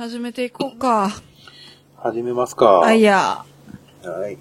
[0.00, 1.10] 始めていこうか。
[1.98, 2.80] 始めますか。
[2.82, 3.44] あいや。
[4.02, 4.38] はい。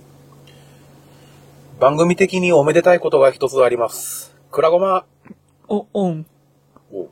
[1.82, 4.34] 番組的におめでたいことが一つあります。
[4.52, 5.04] くらごま。
[5.68, 6.26] お、オン。
[6.94, 7.10] お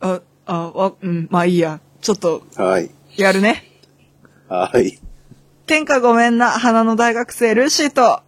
[0.00, 1.82] あ、あ、わ、うん、まあいいや。
[2.00, 2.90] ちょっと、はい。
[3.18, 3.64] やるね。
[4.48, 4.98] はい。
[5.66, 8.22] 天下ごめんな、花の大学生ルーシーと。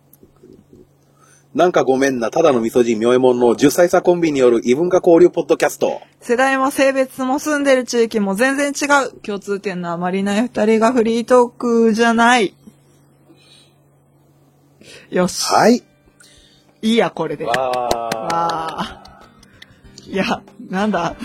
[1.55, 6.01] なんかごめんな、ただの味噌汁妙右衛門の10歳差コンビによる異文化交流ポッドキャスト。
[6.23, 9.13] 世代も性別も住んでる地域も全然違う。
[9.21, 12.55] 共通点のあまりない二人がフリートークじゃない。
[15.11, 15.45] よし。
[15.53, 15.83] はい。
[16.81, 17.45] いいや、これで。
[17.45, 17.55] わ
[18.33, 19.23] あ。
[20.07, 21.17] いや、なんだ。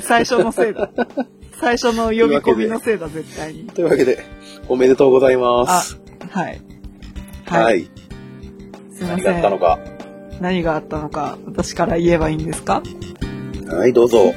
[0.00, 0.90] 最初のせいだ。
[1.60, 3.66] 最初の呼び込みのせいだ、絶対に。
[3.66, 4.24] というわけで、
[4.68, 6.00] おめでとうございまあす。、
[6.30, 6.60] はい。
[7.46, 7.62] は。
[7.62, 8.01] はい
[9.02, 9.32] すいま何せん。
[9.32, 9.78] があったのか。
[10.40, 12.82] 何があったのか、私から言えばいいんですか？
[13.68, 14.34] はい、どうぞ。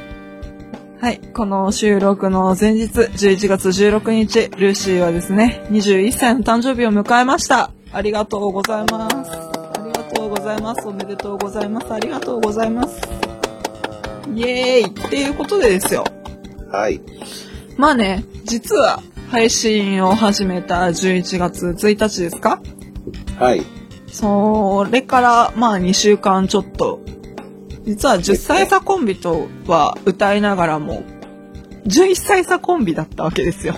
[1.01, 1.19] はい。
[1.33, 7.71] この収録の前日、11月16日、ルーシーはですね、21歳の誕生日を迎えました。
[7.91, 9.31] ありがとうございます。
[9.31, 10.87] ありがとうございます。
[10.87, 11.93] おめでとうございます。
[11.93, 13.01] ありがとうございます。
[14.33, 16.05] イエーイっていうことでですよ。
[16.71, 17.01] はい。
[17.77, 22.61] まあね、実は配信を始めた11月1日ですか？
[23.37, 23.63] はい。
[24.15, 27.01] それからまあ2週間ちょっと、
[27.83, 31.03] 実は10歳差コンビとは歌いながらも、
[31.85, 33.75] 11歳差コンビだったわけですよ。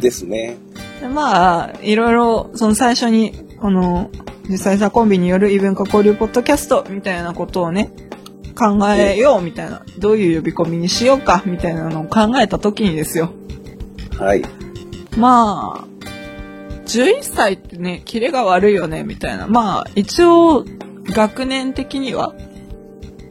[0.00, 0.56] ですね。
[1.00, 4.10] でまあ、いろいろ、その最初に、この、
[4.48, 7.92] 10歳差コンビによる異文化交流ポッドキャストみたいなことをね、
[8.58, 13.30] 考えようみたいな、どういう呼び込みにしようかみたいなのを考えた時にですよ。
[14.18, 14.42] はい。
[15.16, 15.91] まあ、
[17.00, 19.46] 11歳ってね、キレが悪いよね、みたいな。
[19.46, 20.64] まあ、一応、
[21.04, 22.34] 学年的には、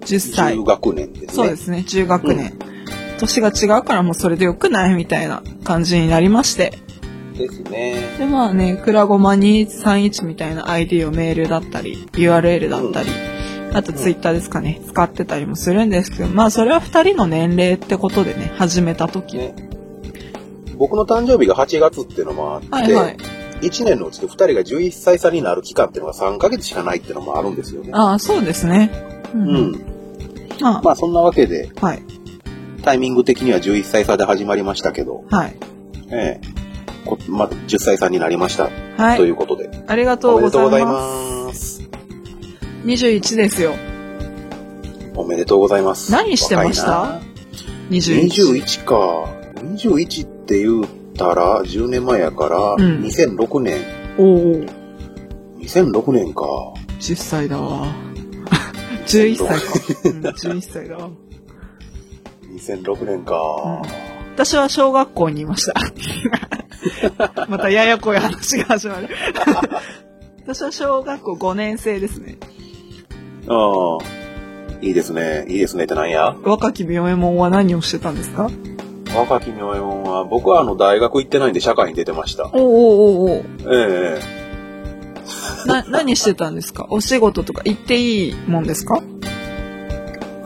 [0.02, 0.64] 10歳中。
[0.64, 1.34] 学年ですね。
[1.34, 2.53] そうですね、10学年。
[3.20, 6.73] 年が違うからもうそれでよくないみたいな感じになりまして。
[7.38, 8.16] ですね。
[8.18, 13.09] で、まあね、くらごま231みたいな ID をメールだったり、URL だったり、
[13.74, 19.38] あとツイッターですかね、使ってたりもするんですけど、まあそれは2人の年齢ってことでね、始めた時。
[19.38, 19.56] ね。
[20.78, 23.18] 僕の誕生日が8月っていうのもあって、はいはい。
[23.62, 27.92] 1年のうちで2人が11歳差になる期間っていうのが3ヶ月しかないっていうのもあるんですよね。
[27.94, 28.92] ああ、そうですね。
[29.34, 29.38] う。
[29.38, 29.72] うんん。
[30.60, 32.04] まあ、まあそんなわけで、はい。
[32.84, 35.56] タイミング的には11歳差で始まりましたけど、はい。
[36.10, 36.62] ええ
[37.06, 39.18] こまだ10歳差になりました、はい。
[39.18, 39.70] ということで。
[39.88, 41.46] ありがとうございでとうございます。
[41.46, 41.90] ます。
[42.86, 43.74] 21ですよ。
[45.16, 46.12] おめでとうございます。
[46.12, 47.00] 何してました？
[47.00, 47.22] 若いな
[47.90, 48.54] 21。
[48.54, 48.96] 21か。
[49.62, 50.86] 21って言っ
[51.16, 53.78] たら、10年前やから、うん2006年。
[54.18, 54.66] おお、
[55.60, 56.44] 2006年か。
[57.00, 57.88] 10歳だわ。
[59.08, 60.10] 11歳か。
[60.10, 61.10] うん、11歳だわ。
[62.56, 63.36] 2006年か。
[64.36, 65.74] 私は小学校にいました。
[67.48, 69.10] またややこい話が始まる。
[70.46, 72.38] 私は小学校5年生ですね。
[73.48, 73.98] ああ。
[74.82, 75.46] いいですね。
[75.48, 76.36] いいですねってなんや？
[76.44, 78.50] 若き妙右衛門は何をしてたんですか？
[79.16, 82.50] 若き妙門は、僕はあの大学行ってないんで社会に出てました。
[82.54, 83.36] おおおおお
[83.74, 86.88] ええな、何してたんですか？
[86.90, 89.02] お仕事とか行っていいもんですか？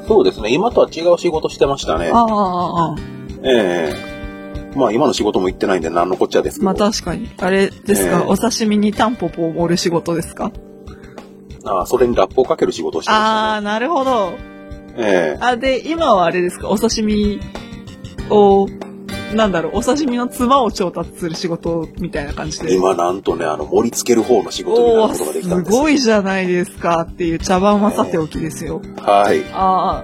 [0.08, 0.54] そうですね。
[0.54, 2.18] 今とは違う仕事してましたねあ。
[2.18, 2.96] あ、ああ、
[3.44, 6.62] ええまあ今の仕事も行ってないんで何のこっちゃです。
[6.62, 7.30] まあ確かに。
[7.38, 10.52] あれですか、ええお刺身にタンポポを盛る仕事ですか？
[11.66, 14.32] ああ、それにラップをかける仕事をしてましたああ、なるほど。
[14.32, 14.38] ね。
[14.98, 16.70] ええあ、で、今はあれですか？
[16.70, 17.40] お刺身
[18.30, 18.68] を、
[19.34, 22.74] なんだろう、お刺身のつまを調達する仕事みたいな感じで。
[22.74, 25.72] 今なんとね、あの、盛り付ける方の仕事におーなることができたんです。
[25.72, 28.82] すごいじゃないですかっていう茶番はさておきですよ。
[28.98, 29.44] はい。
[29.54, 30.04] あ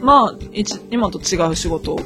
[0.00, 1.98] まあ、一今と違う仕事。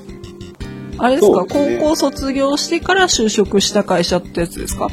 [0.99, 4.89] あれですかね高校卒業してから就職した会社ってやつですか？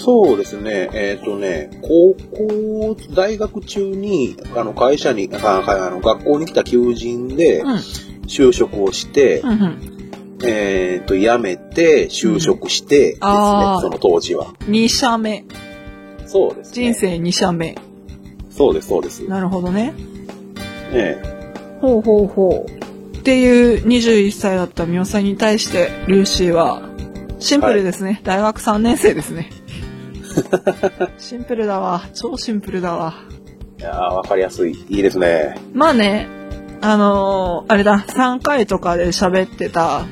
[0.00, 0.90] そうですね。
[0.94, 7.80] えっ、とね、高校、大学中に、あの、会社に、ああの、学校に来た求人でうん。
[8.28, 9.98] 就職をして、うんうん。
[10.44, 14.54] えっ、と、辞めて、就職してですね、あーその当時は。
[14.68, 15.44] 2社目。
[16.26, 16.92] そうですね。
[16.92, 17.76] 人生2社目。
[18.50, 19.26] そうです、そうです。
[19.28, 19.94] なるほどね。
[20.92, 21.20] え
[21.80, 23.16] ほうほうほう。
[23.16, 26.88] っていう21歳だったミオさんに対して、ルーシーは、
[27.40, 28.20] シンプルですね。
[28.24, 29.50] 大学3年生ですね。
[31.18, 32.04] シンプルだわ。
[32.14, 33.14] 超シンプルだわ。
[33.78, 34.72] えいやーわかりやすい。
[34.88, 35.56] いいですね。
[35.72, 36.28] まあね、
[36.80, 40.06] あのーあれだ、3回とかで喋ってた、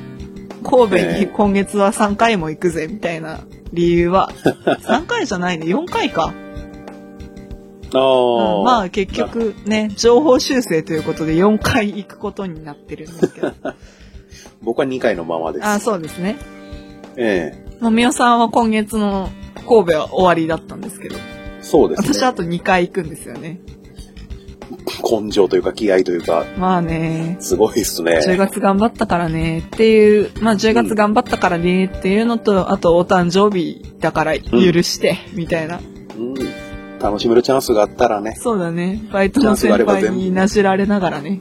[0.63, 3.39] 神戸ええに今月は3回も行くぜ、みたいな
[3.73, 4.29] 理由は、
[4.83, 6.33] 3回じゃないね、4回か。
[7.93, 13.53] あうんあ、まあ結局ね、情報修正ということで4回行くことになってるんですけど。
[14.61, 15.65] 僕は2回のままです。
[15.65, 16.37] あ、そうですね。
[17.15, 19.29] ええもみおさんは今月の
[19.67, 21.15] 神戸は終わりだったんですけど、
[21.61, 22.07] そうですね。
[22.13, 23.59] 私あと2回行くんですよね。
[25.03, 28.19] 根性というか気合というか、まあね、すごいっすね。
[28.25, 34.49] 10月頑張ったからねっていう、まあ10月頑張ったからねっていうのと、あとお誕生日だから許
[34.83, 35.79] して、みたいな。
[36.17, 36.33] うん。
[36.99, 38.35] 楽しめるチャンスがあったらね。
[38.39, 39.01] そうだね。
[39.11, 41.39] バイトの先輩になじられながらね。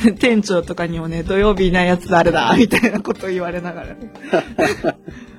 [0.18, 2.54] 店長とかにもね、土曜日いないやつ誰だ？
[2.56, 4.12] みたいなこと言われながらね。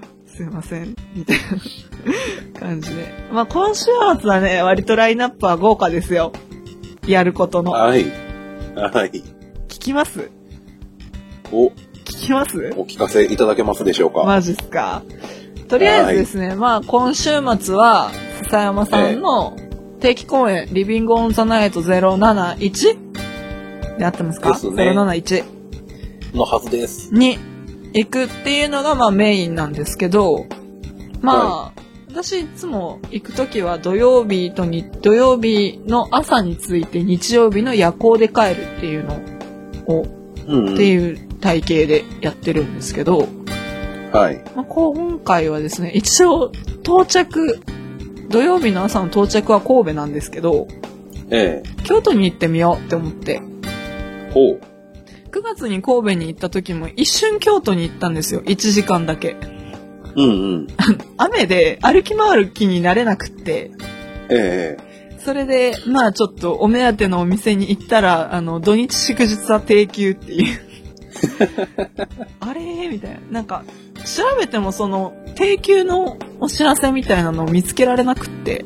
[0.42, 0.96] すいません。
[1.14, 1.38] みたい
[2.56, 3.14] な感じで。
[3.32, 3.86] まあ今週
[4.20, 6.32] 末はね、割とラインナップは豪華ですよ。
[7.06, 7.72] やることの。
[7.74, 8.06] はい。
[8.76, 9.10] はい。
[9.68, 10.32] 聞きます？
[11.52, 11.74] お、聞
[12.06, 12.74] きます？
[12.76, 14.24] お聞かせいただけますでしょうか？
[14.24, 15.04] マジっすか？
[15.68, 17.30] とりあえずですね、まあ今週
[17.60, 18.10] 末は、
[18.44, 19.56] 笹山さんの
[20.00, 22.98] 定期公演、リビングオンザナイト071
[24.00, 24.54] で合ってますか？
[24.54, 25.44] ですね ?071
[26.34, 27.14] のはずです。
[27.14, 27.38] に
[27.94, 30.46] 行くっていうのがまあメインなんですけど、
[31.22, 39.16] まあ、私いつも行くときは土曜日とに、土曜日の朝について日曜日の夜行で帰るっていうの
[39.88, 40.06] を、
[40.48, 40.74] うん、うん。
[40.74, 43.28] っていう体系でやってるんですけど、
[44.12, 44.44] はい。
[44.56, 46.52] まあ、今回はですね、一応
[46.84, 47.62] 到着、
[48.30, 50.68] 土曜日の朝の到着は神戸なんですけど、
[51.30, 53.42] ええ京都に行ってみようって思って、
[54.34, 54.71] ほう。
[55.32, 58.42] 9月に神戸に行った時も一瞬京都に行ったんですよ。
[58.42, 59.38] 1時間だけ。
[60.16, 60.68] うんうん。
[61.18, 63.72] 雨で歩き回る気になれなくって、
[64.30, 64.78] え
[65.24, 70.60] それで、まあちょっとお目当てのお店に行ったら、あの、土日祝日は定休っていう。
[72.40, 73.20] あれみたいな。
[73.32, 73.64] なんか、
[74.04, 78.66] 調べてもその、定休のお知らせみたいなのを見つけられなくって。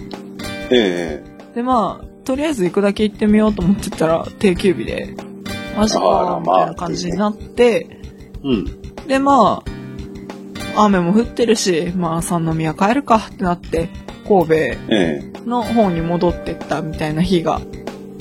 [0.72, 5.14] ええで、まあ、とりあえず行くだけ行ってみようと思ってたら、定休日で、
[5.76, 8.02] マジあからみまあたいな感じになって、え
[8.44, 9.08] うん。
[9.08, 9.64] で、ま
[10.76, 13.90] あ、雨も降ってるし、まあ、三宮帰るかってなって、
[14.28, 17.62] 神戸ええの方に戻ってったみたいな日が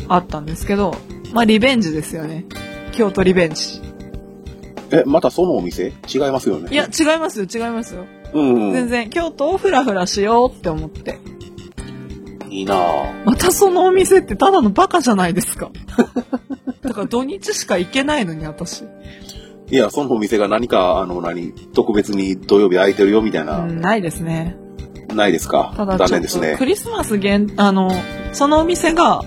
[0.09, 0.95] あったんですけど、
[1.33, 2.45] まあリベンジですよね。
[2.93, 3.81] 京都リベンジ。
[4.93, 5.93] え、またそのお店？
[6.07, 6.69] 違いますよね。
[6.71, 8.05] いや、違いますよ、違いますよ。
[8.35, 8.73] うん、うん。
[8.73, 11.19] 全然、京都をフラフラしようって思って。
[12.51, 13.25] いいなぁ。
[13.25, 15.71] またそのお店ってただのバカじゃないですか。
[16.85, 18.85] だから土日しか行けないのに、私。
[19.71, 24.57] いや、そのお店が何か、あの、何、特別に土曜日空いてるよみたいうな、ん、ないですね。
[25.15, 25.73] ないですか？
[25.77, 26.67] ただ残念ですねク。
[26.67, 27.91] リスマス限、あの、
[28.33, 29.23] そのお店が、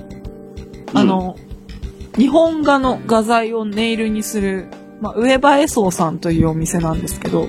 [0.93, 1.35] あの、
[2.17, 4.67] 日本画の画材をネイルにする、
[5.01, 7.47] まあ、上場絵荘さんというお店なんですけど、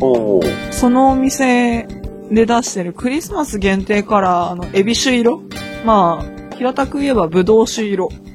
[0.00, 1.86] おーそのお店
[2.30, 5.42] で出してるクリスマス限定カラー、あの、エビ酒色？
[5.84, 8.29] まあ、平たく言えばブドウ酒色うんうん。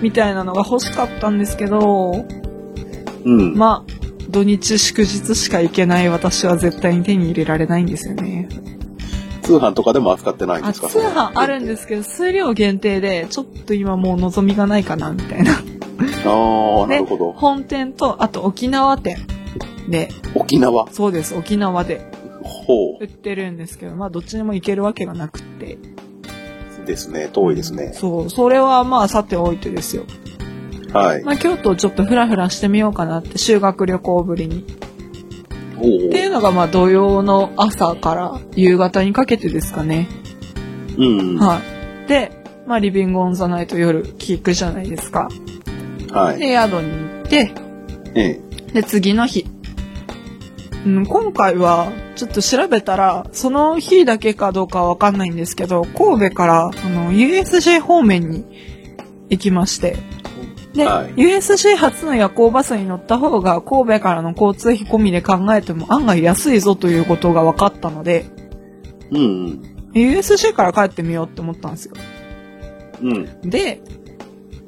[0.00, 2.24] みたいなのが欲しかったんですけど、
[3.24, 3.54] うん。
[3.56, 3.92] まあ、
[4.30, 8.48] 土日祝日しか行けない私は絶対に手に入れられないんですよね。
[9.42, 10.88] 通販とかでも扱ってないんであ、すか？
[10.88, 15.52] 通販あるんですけど、数量限定で、ちょっと今もう望みがないかな、みたいな。
[15.52, 17.32] ああ、 なるほど。
[17.32, 19.18] 本店と、あと沖縄店
[19.88, 20.86] で、沖縄？
[20.92, 22.10] そうです、沖縄で
[22.42, 25.76] ほ売ってるんですけど、まあどっちにも行けるわけがなくって。
[26.84, 26.86] う。
[26.86, 27.28] ですね。
[27.32, 27.92] 遠いですね。
[27.94, 30.04] そう、それはまあさておいてですよ。
[30.92, 31.24] はい。
[31.24, 34.64] まあ京都をちょっとフラフラしてみようかなって、修学旅行ぶりに。
[35.76, 35.86] って
[36.18, 40.08] いうのがまあ土曜の朝から夕方にかけてですかね。
[40.96, 41.04] う
[41.34, 41.36] ん。
[41.36, 41.60] は
[42.06, 42.08] い。
[42.08, 45.28] で、まあリビングオンザナイト夜聞くじゃないですか。
[46.12, 46.38] はい。
[46.38, 47.54] で、宿に行って、
[48.14, 48.72] ええ。
[48.72, 49.46] で、次の日。
[50.84, 58.44] うん、今回は、ちょっと調べたら、その日だけかどうかはわかんないんですけど、神戸から、あの、USJ 方面に
[59.30, 59.96] 行きまして。
[60.74, 68.26] で、はい USJ 初の夜行バスに乗った方が、神戸からの交通費込みで考えても案外安いぞということが分かったので、
[69.10, 69.62] うんうん。
[69.94, 71.94] USJ から帰ってみようって思ったんですよ。
[73.00, 73.40] うん。
[73.42, 73.80] で、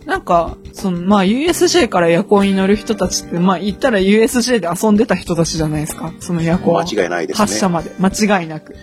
[0.07, 6.13] なんか、その、まあ、USJ から夜行に乗る人たちって、まあ、言ったら USJ で遊んでた人たちじゃないですか。
[6.21, 6.79] その夜行。
[6.79, 7.41] 間違いないですね。
[7.41, 7.91] 発射まで。
[7.99, 8.75] 間違いなく。
[8.75, 8.77] っ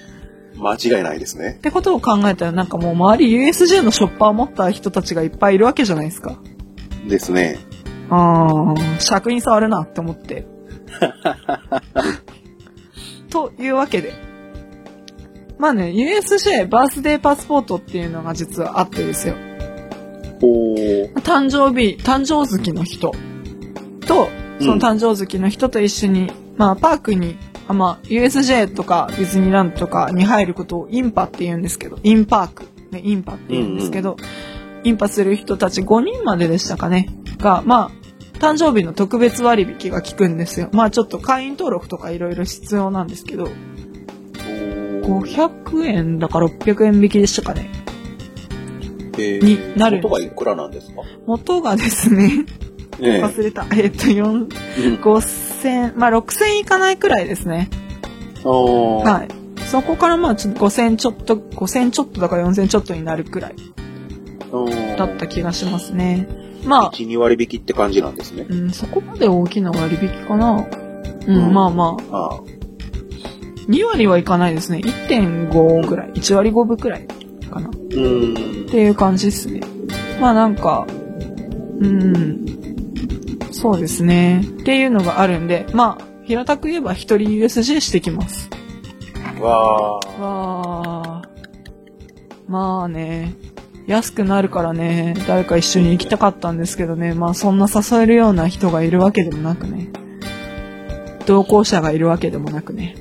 [0.57, 1.59] 間違いないですね。
[1.61, 6.37] てことを考えたら、なんかもう周り USJ のショッパーを持った人たちがいっぱいいるわけじゃないですか。
[7.07, 7.59] ですね。
[8.09, 10.45] あー、尺に触るなって思って。
[13.29, 14.13] というわけで。
[15.57, 19.35] まあね、USJ バースデーパスポートっていうのが実はあってですよ。
[21.21, 23.13] 誕生日、誕生月の人
[24.01, 34.17] と、その誕生月の人と一緒に、まあパークに、あまあ USJ とかディズニーランドとかに入ることをインパって言うんですけど、インパーク、ね、インパって言うんですけど、
[34.83, 37.09] インパする人たち5人まででしたかね。
[37.37, 40.69] が、まあ、誕生日の特別割引が効くんですよ。
[40.73, 43.47] まあちょっと会員登録とかいろいろ必要なんですけど、
[45.03, 47.82] 500円だか600円引きでしたかね。
[49.17, 51.01] えになるんです元がいくらなんですか？
[51.25, 52.45] 元がですね、
[52.99, 53.65] ええ忘れた。
[53.75, 54.47] えっと、4、うん
[55.01, 57.69] 5000、まあ6000いかないくらいですね。
[58.43, 59.33] はい。
[59.65, 63.55] そこからまあちょっと5000ちょっと、5000ちょっとだから4000ちょっとになるくらい
[64.51, 66.27] うんだった気がしますね。
[66.65, 68.45] まあ、1、2割引きって感じなんですね。
[68.47, 70.67] うん、そこまで大きな割引かな。
[71.27, 72.39] うん、うんまあまあ、ああ
[73.69, 74.79] 2割はいかないですね。
[74.79, 76.11] 1.5ぐらい。
[76.11, 77.07] 1割5分くらい
[77.53, 77.69] かな。
[77.69, 78.65] っうん。
[78.67, 79.61] ていう感じですね。
[80.19, 80.85] まあなんか、
[81.79, 82.45] うん、
[83.51, 84.41] そうですね。
[84.41, 88.49] っていうのがあるんで、まあ、平たく言えば一人 USJ してきます。
[89.39, 90.21] わあ。
[90.21, 91.21] わあ。
[92.47, 93.35] まあね。
[93.87, 99.89] 安くなるからね、誰か一緒に行きたかったんですけどね、まあそんな誘えるような人がいるわけでもなくね。
[101.25, 102.95] 同行者がいるわけでもなくね。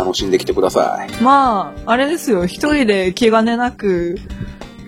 [0.00, 1.22] 楽しんできてください。
[1.22, 4.16] まあ、あれですよ、一人で気兼ねなく、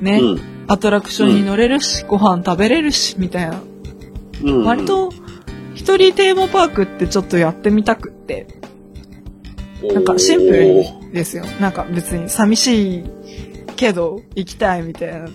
[0.01, 0.41] ね、うん。
[0.69, 3.61] アトラクションに乗れるし、ご飯食べれるし、みたいな。
[4.43, 4.65] うん。
[4.65, 5.13] 割と、
[5.75, 8.47] 一人テーマパークってちょっとやってみたくって、
[9.93, 11.45] なんかシンプルにですよ。
[11.61, 13.05] なんか別に寂しい
[13.75, 15.29] けど行きたいみたいな、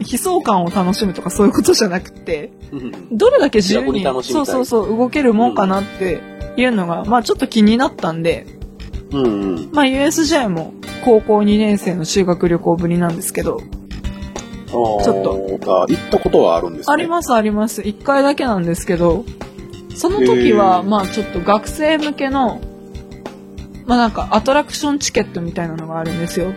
[0.00, 6.20] 悲壮感を楽しむとかそういうことじゃなくて、おーどれだけ自由にそうそうそう動けるもんかなって
[6.56, 8.46] いうのが、まあちょっと気になったんで、
[9.20, 9.70] うんうん。
[9.72, 13.60] まあ USJ も高校2年生の修学旅行ぶりなんですけど、
[14.68, 16.92] ちょっと行ったことはあるんですね。
[16.92, 17.82] ありますあります。
[17.82, 19.24] 1回だけなんですけど、
[19.94, 22.60] その時はまあちょっと学生向けの、
[23.86, 26.48] まあなんかアトラクションチケットみたいなのがあるんですよ。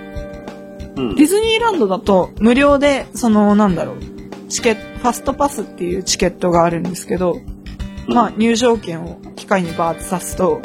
[0.96, 1.16] うん。
[1.16, 7.40] ディズニーランドだと無料で、そのなんだろう、チケット、ファストパスっていうチケットがあるんですけど、
[8.08, 10.62] まあ入場券を機械にバーッと刺すと、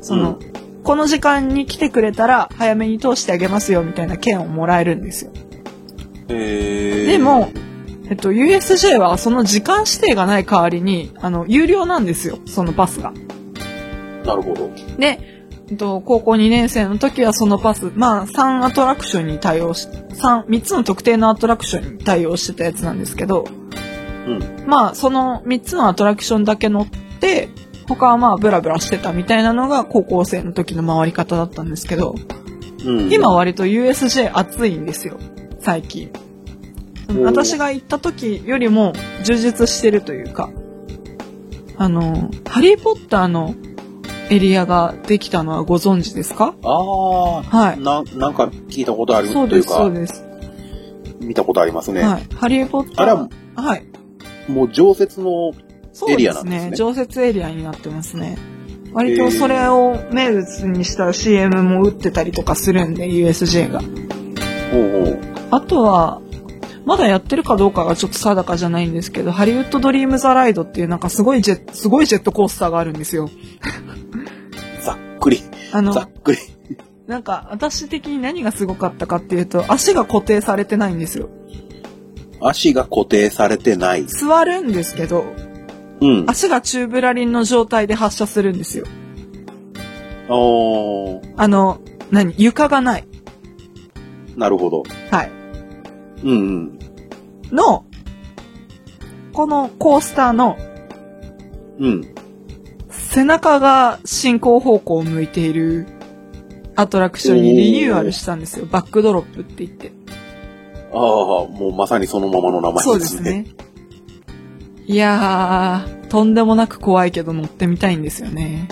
[0.00, 0.38] その、
[0.84, 5.32] この時間に来てくれたら早めに通してあげますよみたいな券をもらえるんですよ。
[6.28, 7.48] へーでも、
[8.08, 13.12] えっと、USJ はその時間指定がない代わりに、あの、有料なんですよ、そのパスが。
[14.24, 14.70] なるほど。
[14.98, 15.18] で、
[15.70, 23.46] えっと、高校2年生の時はそのパス、まあ、3アトラクションに対応し、3、3つの特定のアトラクションに対応してたやつなんですけど、
[24.26, 24.64] うん。
[24.66, 27.48] まあ、その3つのアトラクションだけ乗って、
[27.86, 32.14] 他はまあ、ブラブラしてたみたいなのが高校生の時の回り方だったんですけど、
[32.84, 33.12] うん。
[33.12, 35.18] 今割と USJ 暑いんですよ、
[35.60, 36.10] 最近。
[37.08, 38.92] ー私が行った時よりも
[39.24, 40.50] 充実してるというか、
[41.76, 43.54] あの、ハリーポッターの
[44.30, 46.54] エリアができたのはご存知ですか？
[46.62, 50.24] ああ、はいな、なんか聞いたことあるそうです、というか、そうです。
[51.20, 52.02] 見たことありますね。
[52.02, 52.26] はい。
[52.34, 53.02] ハリーポッター。
[53.02, 53.84] あれははい。
[54.48, 55.52] もう常設の、
[55.94, 56.56] そうエリですね。
[56.56, 58.36] アなんですね常設エリアになってますね。
[58.92, 63.80] 割とそれを名物にした CM も打ってたりとかするんで、USJ が。
[63.80, 65.18] ほうほう。
[65.50, 66.20] あとは、
[66.84, 73.30] まだやってるかどうかがちょっと定かじゃないんですけど、ハリウッドドリームザライドっていうなんかすごいジェット、すごいジェットコースターがあるんですよ。
[74.84, 76.38] ざっくり、あのざ、っくり。
[77.06, 81.30] なんか私的に何がすごかったかっていうと、足が固定されてないんですよ。
[82.40, 84.04] 足が固定されてない。
[84.06, 85.24] 座るんですけど、
[86.04, 86.30] うん。
[86.30, 88.84] 足がチューブラリンの状態で発射するんですよ。
[90.28, 91.80] あの、
[92.10, 92.34] 何？
[92.38, 93.06] 床がない。
[94.36, 94.82] なるほど。
[95.10, 95.30] はい。
[96.22, 96.78] うんうん。
[97.50, 97.84] の、
[99.32, 100.56] このコースターの
[101.78, 102.14] うん。
[102.90, 105.86] 背中が進行方向を向いている
[106.76, 108.66] アトラクションにリニューアルしたんですよ。
[108.66, 109.92] バックドロップって言って。
[110.92, 113.10] ああ、もうまさにそのままの名前そうでね。
[113.10, 113.46] ですすね。
[114.86, 118.68] いやー、とんでもなく怖いけど乗ってみたいんですよね。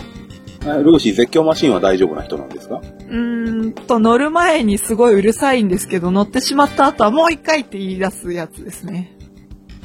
[0.64, 2.76] あルーシー絶叫マシンは大丈夫な人なんですか？
[2.76, 9.16] うーんと、乗る前にすごいうるさいんですけど、乗ってしまった後はもう一回って言い出すやつですね。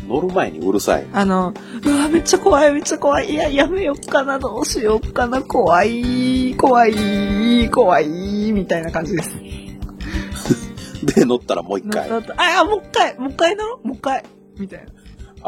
[0.08, 1.06] 乗る前にうるさい。
[1.14, 1.54] あの、
[1.84, 3.32] うわ、めっちゃ怖い、めっちゃ怖い。
[3.32, 9.32] いや、やめよっかな、どうしよっかな、怖い、怖い、怖い、みたいな感じです。
[11.16, 12.08] で、乗ったらもう一回。
[12.10, 14.24] あ、もう一回、もう一回乗ろう、もう一回、
[14.60, 14.92] みたいな。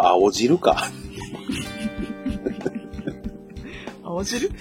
[0.08, 0.88] 青汁か。
[4.04, 4.52] 青汁？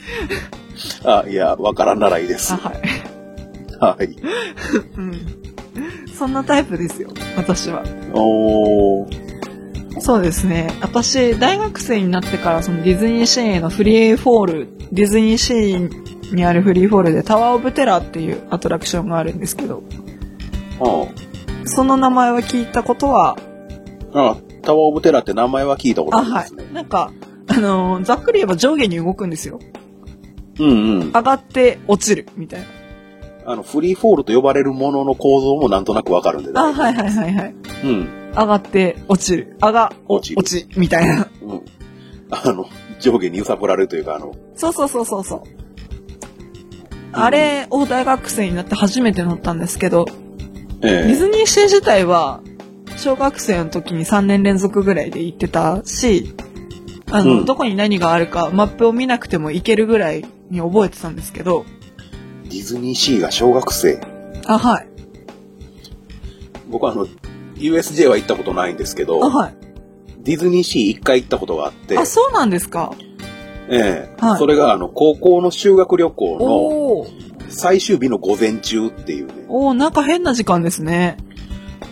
[1.05, 2.57] あ、いや、わからんならいいですあ、。
[2.57, 2.81] はい。
[3.81, 4.17] はい。
[4.97, 5.13] うん。
[6.17, 7.83] そんなタイプですよ、私は。
[8.13, 10.01] おー。
[10.01, 10.71] そうですね。
[10.81, 19.83] 私、大学生になってから、そのディズニーシーのフリーフォール、ディズニーシーにあるフリーフォールでタワーオブテラーっていうアトラクションがあるんですけど、
[20.81, 21.07] あ
[21.65, 23.37] その名前は聞いたことは、
[24.15, 24.37] あ、
[24.69, 26.65] タワーオブテラーって名前は聞いたことあ、はありますね。
[26.71, 26.75] い。
[26.75, 27.11] なんか、
[27.47, 29.59] あのーざっくり言えば上下に動くんですよ。
[30.59, 31.07] うんうん。
[31.13, 32.67] 上がって落ちる、みたいな。
[33.53, 36.51] あの、フリーフォールと呼ばれるものの構造もなんとなくわかるんで。
[36.55, 37.55] あ、はいはいはいはい。
[37.85, 38.09] うん。
[38.37, 39.57] 上がって落ちる。
[39.63, 41.27] 上が、お落ちる落ち、みたいな。
[41.43, 41.63] うん。
[42.31, 42.67] あの、
[43.01, 45.43] 上下に揺さぶられるというか、あの、そうそうそうそうそう。
[47.13, 50.05] あれを大学生になって初めて乗ったんですけど、
[50.81, 52.43] ディえズニーシー自体は、
[52.99, 56.35] 小学生の時に3年連続ぐらいで行ってたし、
[57.11, 61.65] あの、うんどこに何があるかマップを見なくても行けるぐらいに覚えてたんですけど、
[62.45, 64.01] ディズニーシーが小学生。
[64.47, 64.89] あ、はい。
[66.69, 67.07] 僕はあの、
[67.57, 69.55] USJ は行ったことないんですけど、あ、はい。
[70.21, 72.93] ディズニーシー一回行ったことがあって、あ、そうなんですか。
[73.71, 77.07] ええはいそれがあの、高校の修学旅行。
[77.07, 81.17] の最終日の午前中っていうね、おー、なんか変な時間ですね。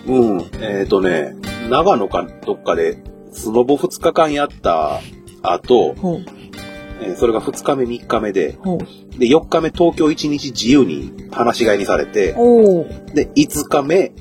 [0.06, 1.34] うん、えっ、とね、
[1.68, 3.02] 長野かどっかで、
[3.32, 5.00] スノボ2日間やった
[5.42, 6.24] 後、ほう、
[7.02, 8.78] えーそれが2日目3日目で、ほう。
[9.18, 12.32] で、4日目東京1日自由に話し飼いにされて。
[13.14, 14.12] で、5日目、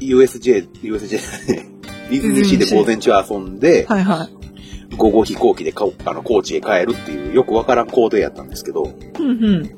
[0.00, 1.20] USJ、USJ
[2.10, 4.96] ディズニーシーで午前中遊んで、はいはい。
[4.96, 9.70] 午後飛行機でかあの高知へ帰るっていうよくわからん行動やったんですけど、うんうん。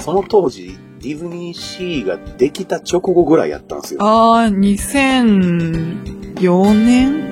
[0.00, 4.00] その当時、ディズニーシーができた直後ぐらいやったんですよ。
[4.02, 4.58] あー、
[6.34, 7.28] 2004年？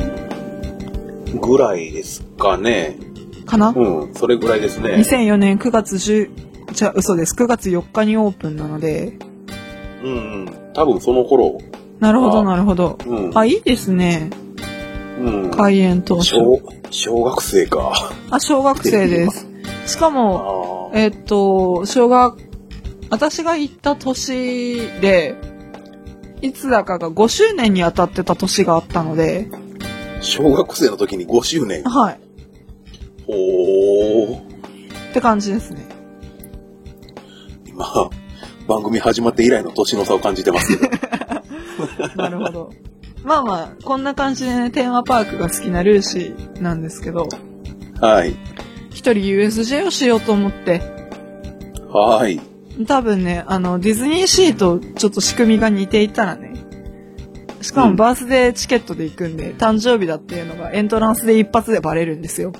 [1.41, 2.97] ぐらいですかね。
[3.45, 4.95] かな、うん、それぐらいですね。
[4.97, 6.31] 2004年？9月10、
[6.73, 7.35] じゃあ嘘です。
[7.35, 9.19] 9月4日にオープンなので、
[10.03, 10.73] うんうん。
[10.75, 11.59] 多分その頃、
[12.01, 12.99] なるほどあなるほど。
[13.07, 13.39] うん。
[13.39, 14.31] あ、いいですね。
[15.21, 15.51] うん。
[15.51, 16.35] 開園当初。
[16.37, 17.93] 小、小学生か。
[18.31, 19.47] あ、小学生です。
[19.87, 22.37] しかあも、ーえっと、小学、
[23.11, 25.37] 私が行った年で、
[26.43, 29.49] いつだかが5周年に当たってた年があったので、
[30.21, 31.83] 小学生の時に5周年。
[31.85, 32.21] はい。
[33.29, 34.39] おー。
[34.39, 35.87] って感じですね。
[37.67, 38.11] 今、
[38.67, 40.91] 番組始まって以来の年の差を感じてますけど。
[42.17, 42.71] なるほど。
[43.23, 47.29] まあまあ、こんな感じでね、テーマパークが好きなルーシーなんですけど、
[48.01, 48.37] はい。
[48.91, 50.81] 一人 USJ をしようと思って、
[51.89, 52.41] はい。
[52.85, 56.53] 多分ね、あの、ディズニーシーとちょっと仕組みが似ていたらね、
[57.63, 62.53] しかうんもバースデーチケットで行くんで、誕生日だっていうのがエントランスで一発でバレるんですよ。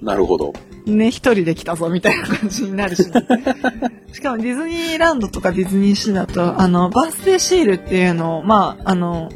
[0.00, 0.52] なるほど。
[0.86, 3.02] ね、一人で来たぞみたいな感じになるし、
[4.12, 9.30] しかもディズニーランドとかディズニーシーだと、あの、バースデーシールっていうのを、まあ、あの、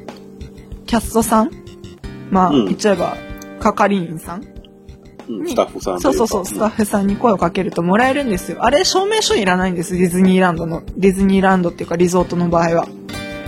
[0.86, 1.50] キャストさん
[2.30, 3.16] まあ、うん言っちゃえば、
[3.60, 4.53] 係員さん
[5.46, 8.58] スタッフさんそうそうそう、スタッフさんに声をかけるともらえるんですよ。
[8.64, 12.86] あれ、証明書いらないんです、ディズニーランドの、ディズニーランドっていうかリゾートの場合は。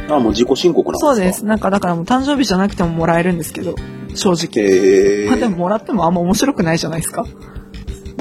[0.08, 1.14] あ、もう自己申告なんですか？
[1.14, 1.44] そうです。。
[1.44, 3.74] なんか、だからもう誕生日じゃなくてももらえるんですけど、
[4.14, 4.64] 正直。
[4.64, 5.58] へまあでもー。
[5.58, 7.24] もらってもあんま面白くないじゃないですか。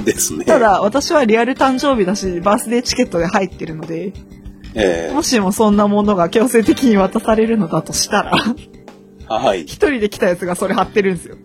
[0.04, 0.46] ですね。
[0.46, 4.14] ただ、私はリアル誕生日だし、バースデーチケットで入ってるので、
[4.74, 8.56] えもしもそんなものが強制的に渡されるのだとしたら、ー、
[9.28, 9.62] はい。
[9.62, 11.38] 一人で来たやつがそれ貼ってるんですよ。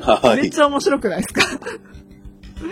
[0.00, 0.42] はい。
[0.42, 1.42] めっちゃ面白くないですか？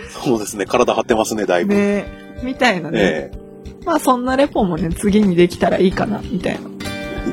[0.09, 0.65] そうですね。
[0.65, 1.73] 体張ってますね、だいぶ。
[1.73, 2.05] ね
[2.43, 2.99] みたいなね。
[3.01, 3.31] え
[3.85, 6.69] まあそんなレポもね、次にできたらいいかな、みたいな。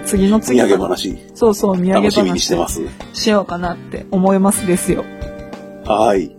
[0.05, 2.83] 次の次の産話、そうそう、土産楽しみにしてま話す。
[3.13, 5.05] しようかなって思いますですよ。
[5.85, 6.35] はい。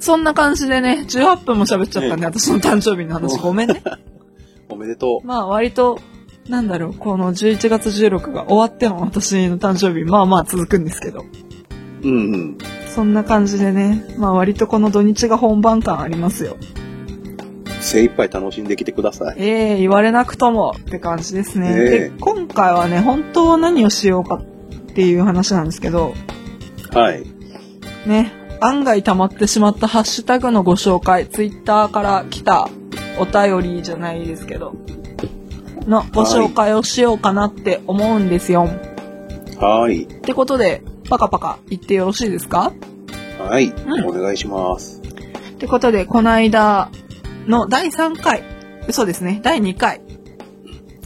[0.00, 3.82] そんな感じでね、18分も喋っちゃったんで、え私の誕生日の話ごめんね。
[4.68, 5.26] おめでとう。
[5.26, 5.98] まあ割と、
[6.48, 11.24] なんだろう、この11月16が終わっても私の誕生日、まあまあ続くんですけど。
[12.04, 12.58] うんうん。
[12.94, 16.56] そんな感じでね、まあ割とこの土日が本番感ありますよ。
[17.80, 19.36] 精一杯楽しんできてください。
[19.38, 21.68] ええ言われなくともって感じですね。
[21.68, 24.42] ええで、今回はね、本当は何をしようかっ
[24.94, 26.14] ていう話なんですけど、
[26.92, 27.24] はい。
[28.06, 32.68] ね、案外溜まってしまったハッシュタグのご紹介、ツイッターから来た
[33.18, 34.74] お便りじゃないですけど、
[35.86, 38.68] のご紹介をしようかなって思うんですよ。
[39.58, 40.04] はい。
[40.04, 42.72] ってことで、パカパカ言ってよろしいですか？
[43.38, 43.66] はい。
[43.68, 45.00] うんお願いします。
[45.00, 46.90] ってことで、この間
[47.46, 48.42] の第3回、
[48.88, 50.00] 嘘ですね、第2回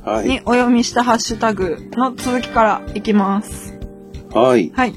[0.04, 0.26] はい。
[0.28, 3.78] にお読みしたハッシュタグの続きからいきます。
[4.32, 4.70] はい。
[4.74, 4.94] はい。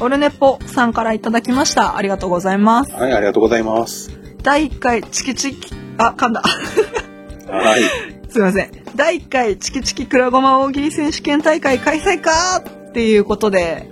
[0.00, 1.96] オルネポさんからいただきました。
[1.96, 2.92] ありがとうございます。
[2.92, 4.10] はい、ありがとうございます。
[4.42, 6.42] 第1回チキチキ、あ、噛んだ。
[6.42, 7.80] はい。
[8.28, 8.70] すいません。
[8.96, 13.88] 第1回チキチキくらごま大喜利選手権大会開催かっていうことで、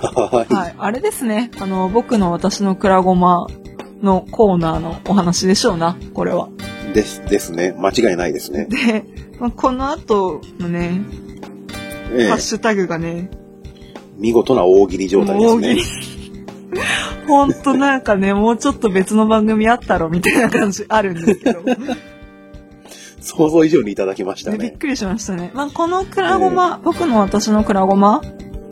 [0.00, 0.54] はい。
[0.54, 0.74] はい。
[0.78, 1.50] あれですね。
[1.60, 3.46] あの、僕の私のくらごま
[4.02, 6.48] のコーナーのお話でしょうな、これは。
[6.94, 7.74] です、ですね。
[7.78, 8.66] 間違いないですね。
[8.66, 9.04] で、
[9.38, 11.02] まあこの後のね、
[12.12, 13.30] えハッシュタグがね、
[14.16, 15.76] 見事な大喜利状態ですね。
[17.26, 21.62] ほんとなんかね、もうちょっと別の番組あったろみたいな感じあるんですけど。
[23.20, 24.58] 想像以上にいただきましたね。
[24.58, 25.50] ねびっくりしましたね。
[25.54, 28.22] まあ、このくらごま、僕の私のくらごま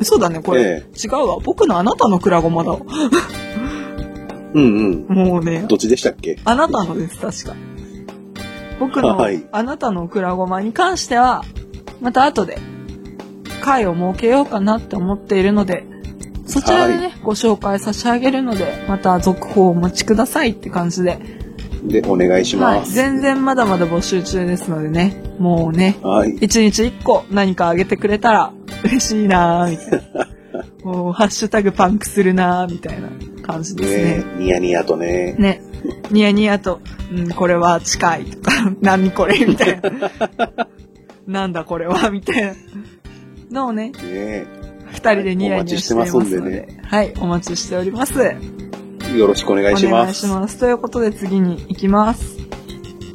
[0.02, 0.62] そうだね、これ。
[0.62, 1.38] え違うわ。
[1.42, 2.78] 僕のあなたのくらごまだわ。
[4.54, 5.14] うんうん。
[5.14, 6.38] もうね、どっちでしたっけ？
[6.44, 7.56] あなたのです、確か。
[8.80, 11.44] 僕の、はいあなたのくらごまに関しては、
[12.00, 12.58] また後で、
[13.60, 15.84] 回を設けようかなって思っているので、
[16.46, 21.37] そちらでね、ご紹介差し上げるので、また続報をお待ちくださいって感じで。
[21.82, 22.80] で、お願いしはい。
[22.80, 22.92] ます。
[22.92, 26.30] 全然まだまだ募集中ですのでね、もうね、はい。
[26.40, 28.52] 一日一個何かあげてくれたら
[28.84, 30.28] 嬉しいなーみたいな。
[30.84, 33.08] もう、ハッシュタグパンクするなーみたいな
[33.42, 34.24] 感じですねね。
[34.38, 35.34] ニヤニヤとね。
[35.38, 35.62] ね。
[36.10, 36.80] ニヤニヤと、
[37.12, 39.90] うん、これは近いとか、 何これみたいな。
[41.26, 42.52] なんだこれはみたいな。
[43.50, 44.46] のをね、ね
[44.90, 48.14] 二人でニヤニヤしていますのではい、お待ちしております。
[49.16, 50.20] よろしくお願いしお願います。
[50.20, 50.58] します。
[50.58, 52.38] ということで次に行きます。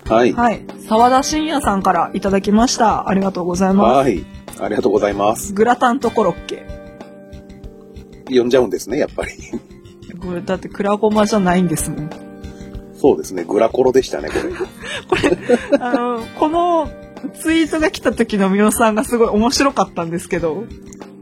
[0.05, 0.33] はい。
[0.33, 0.65] はい。
[0.87, 3.07] 沢田信也さんからいただきました。
[3.07, 4.07] ありがとうございます。
[4.07, 4.25] はい。
[4.59, 5.53] ありがとうございます。
[5.53, 6.65] グラタンとコロッケ。
[8.29, 9.31] 呼んじゃうんですね、やっぱり。
[10.19, 12.09] これだってクラゴマじゃないんですもん。
[12.95, 14.35] そうですね、グラコロでしたね、こ
[15.15, 15.27] れ。
[15.29, 15.37] こ
[15.71, 16.89] れ、あの、この
[17.33, 20.63] ツイートが来た時のみおさんがすごい面白かったんですけど、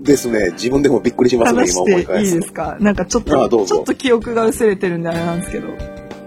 [0.02, 2.78] ですね、自分でもびっくりしますね、今思い返すいいですか？
[2.80, 5.68] なんかちょっと、ちょっと記憶が薄れてるんであれなんですけど、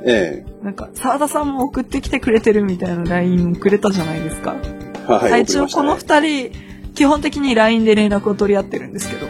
[0.04, 4.54] えなんか、沢田さんも送ってきてくれてるみたいな LINE をくれたじゃないですか？
[4.62, 6.52] えはい、はい、一応この二人、
[6.94, 9.26] 基本的に LINE で連絡を取り合ってるんですけど、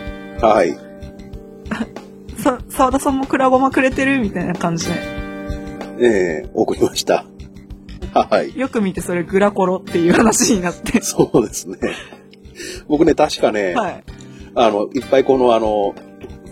[0.46, 0.76] はい。
[2.36, 4.92] さ、沢田さんもクラゴマくれてるみたいな感じで、
[6.00, 7.24] ええ送りました。
[8.12, 8.56] はい。
[8.58, 11.78] よく見てそれグラコロっていう話になって、そうですね。
[12.86, 14.04] 僕ね、確かね、はい、
[14.54, 15.94] あの、いっぱいこのあの、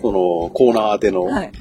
[0.01, 1.51] その、コーナー宛てのはい、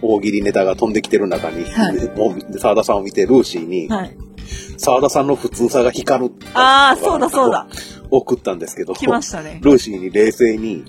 [0.00, 4.16] 大喜利ネタが飛んできてる中に、はい沢田さんを見て、ルーシーに、はい。
[4.76, 6.34] 沢田さんの普通さが光る。
[6.54, 7.68] ああ、そうだそうだ。。
[8.10, 9.60] 送ったんですけど、来ましたね。
[9.62, 10.84] ルーシーに冷静に、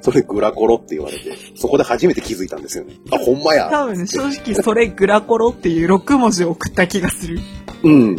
[0.00, 2.94] それグラコロって言われて、そこで初めて気づいたんですよね。
[3.12, 3.68] あ、ほんまや。
[3.70, 7.38] 多分ね、正直それグラコロっていう6文字を送った気がする。
[7.82, 8.16] うん。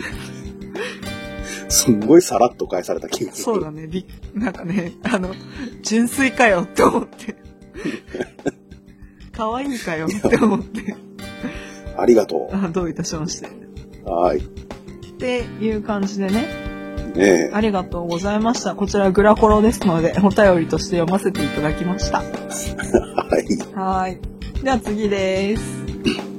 [1.71, 3.43] すんごいさらっと返された気がする。
[3.43, 5.33] そうだね、びなんかね、あの、
[5.81, 7.35] 純粋かよって思って。
[9.31, 10.95] 可愛いかよって思って。
[11.97, 13.49] ありがとあどういたしまして。
[14.05, 14.09] う。
[14.09, 14.39] はい。
[14.39, 14.41] っ
[15.17, 16.71] ていう感じでね、
[17.15, 17.51] ねえ。
[17.53, 18.75] ありがとうございました。
[18.75, 22.19] こちらグラコロですので、お便りとして読ませていただきました。
[22.23, 22.25] はい。
[23.73, 24.63] はーい。
[24.63, 25.63] では次です。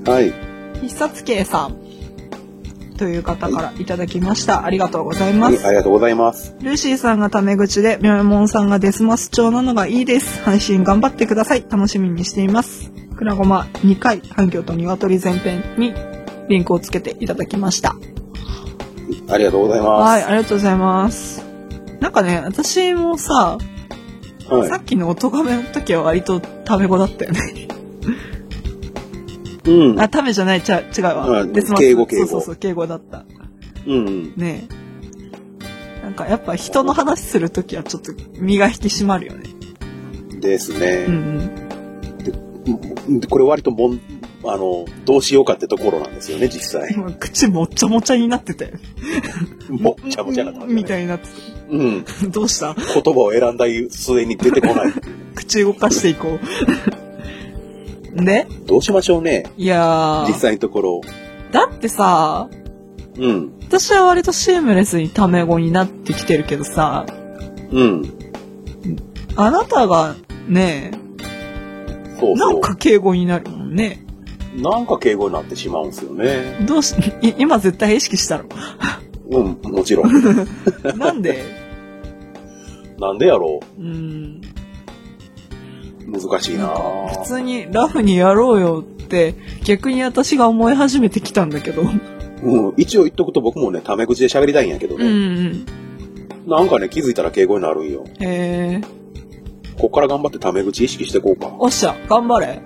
[0.05, 0.33] はい。
[0.81, 1.82] 必殺系さん。
[2.97, 4.65] という方からいただきました。
[4.65, 5.67] ありがとうございますはい。
[5.67, 6.55] ありがとうございます。
[6.61, 10.43] ルーシーさんがタメ口で、みょえもんさんがデスマス調なのがいいです。
[10.43, 11.65] 配信頑張ってください。
[11.69, 12.91] 楽しみにしています。
[13.17, 15.95] くらごま2回、反響と鶏前編に
[16.49, 17.97] リンクをつけていただきました。
[19.29, 20.11] ありがとうございます。
[20.11, 21.45] はい、ありがとうございます。
[22.01, 23.59] なんかね、私もさ、
[24.49, 27.72] はいさっきの音がめの時は割とタメ語だったよね。
[29.65, 30.01] うん。
[30.01, 31.39] あ、タメじゃない、ちゃ違うわ。
[31.41, 33.25] あデスマス敬語敬語そうそうそう、敬語だった。
[33.87, 34.33] うんうん。
[34.37, 36.03] ねえ。
[36.03, 39.45] なんかやっぱ人の話するときはちょっと身が引き締まるよね。
[40.41, 41.07] ですね。
[41.09, 41.15] うん
[43.07, 43.21] うん。
[43.21, 44.01] でこれ割ともん、
[44.45, 46.93] あの、どうしようかってところなんですよね、実際。
[46.93, 48.73] 今口もっちゃもちゃになってて。
[49.69, 51.29] もっちゃもちゃなみたいになって
[51.71, 52.03] うん。
[52.03, 52.27] て。
[52.29, 52.75] どうした？
[52.75, 54.93] 言葉を選んだ末に出てこない。
[55.35, 56.41] 口動かしていこう。
[58.15, 60.27] でどうしましょうね、いやー。
[60.27, 61.01] 実際のところ。
[61.51, 62.49] だってさ、
[63.17, 63.53] うん。
[63.61, 67.07] 私は割とシームレスにタメ語になってきてるけどさ、
[67.71, 68.19] うん。
[69.37, 70.15] あなたが
[70.49, 70.93] ね、
[72.21, 72.53] そうそう。
[72.53, 74.05] なんか敬語になるもんね。
[74.57, 76.59] なんか敬語になってしまうんですよね。
[76.67, 78.47] どうし、い今絶対意識したろ。
[79.31, 80.13] うん、もちろん。
[80.99, 81.43] なんで？
[82.99, 84.41] なんでやろうん。
[86.13, 91.83] う難しいな普通にラフにやろうよって逆に私が思い始めてきたんだけど。
[91.83, 95.11] うん、一応言っとくと僕もね、タメ口で喋りたいんやけどうんうね。
[95.51, 95.67] ん。
[96.45, 98.05] なんかね、気づいたら敬語になるんよ。
[98.19, 99.03] へえ。
[99.79, 101.55] こっから頑張ってタメ口意識していこうか。
[101.59, 102.61] おっしゃ、頑張れ。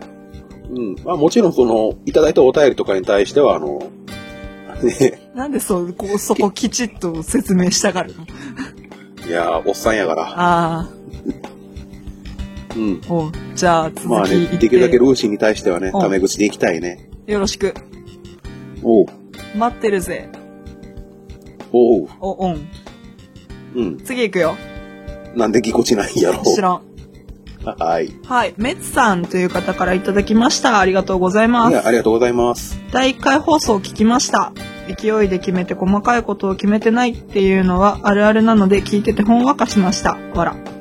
[0.70, 0.96] うん。
[1.04, 3.82] まあもちろんその、いただいたお便りとかに対しては、あの、
[4.82, 8.26] ね、なんでそう、こう、そこきちっと説明したがるの？
[9.28, 10.35] いやー、おっさんやから。
[10.37, 10.88] あ
[12.76, 13.00] うん。
[13.08, 17.08] あ、おうじゃあ続きまあね、できるだけルーシーに対してはね、うんタメ口でいきたいね。
[17.26, 17.74] よろしく。
[18.82, 19.06] おう。
[19.56, 20.28] 待ってるぜ。
[21.72, 22.08] おう。
[22.20, 22.68] お、オン。
[23.74, 23.98] うん。
[23.98, 24.56] 次行くよ。
[25.34, 26.82] なんでぎこちないんやろ知らん。
[27.78, 28.06] はい。
[28.06, 28.54] いはい。
[28.56, 30.78] メツさんという方からいただきました。
[30.78, 31.74] ありがとうございます。
[31.74, 32.80] や、ありがとうございます。
[32.92, 34.52] 第1回放送を聞きました。
[34.86, 40.16] 勢いで決めて細かいことを決めてないっていうのはあるあるなので聞いててほんわかしました。
[40.34, 40.75] わら。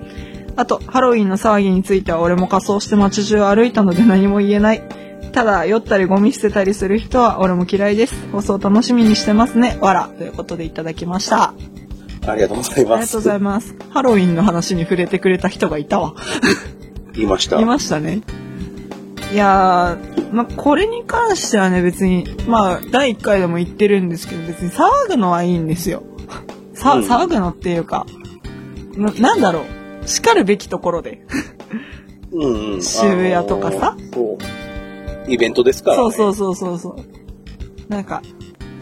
[0.58, 4.84] あと、ハロウィンの騒ぎについては俺も仮装して街中を歩いたので何も言えない。
[5.34, 8.16] ただ、酔ったりゴミ捨てたりする人は俺も嫌いです。
[8.32, 9.78] 放送楽しみにしてますね。
[9.82, 10.08] わら。
[10.18, 11.54] ということでいただきました。
[12.28, 13.08] ありがとうございあります。
[13.08, 13.76] がとうございます。
[13.90, 16.14] ハロウィンの話に触れてくれた人がいたわ。
[17.14, 17.60] 言いました。
[17.60, 18.22] いましたね。
[19.34, 26.04] いやー、まあ、これに関してはね、別に、まあ、第1回でも言ってるんですけど、別に騒ぐのはいいんですよ。
[26.74, 28.06] さ、うん騒ぐのっていうか、
[28.96, 29.64] ななんだろう、
[30.06, 31.26] 叱るべきところで。
[32.32, 32.82] うんうん。
[32.82, 34.38] 渋谷とかさあのーそ
[35.28, 35.32] う。
[35.32, 36.04] イベントですから、ね。
[36.04, 37.92] そうそうそうそうそう。
[37.92, 38.22] なんか、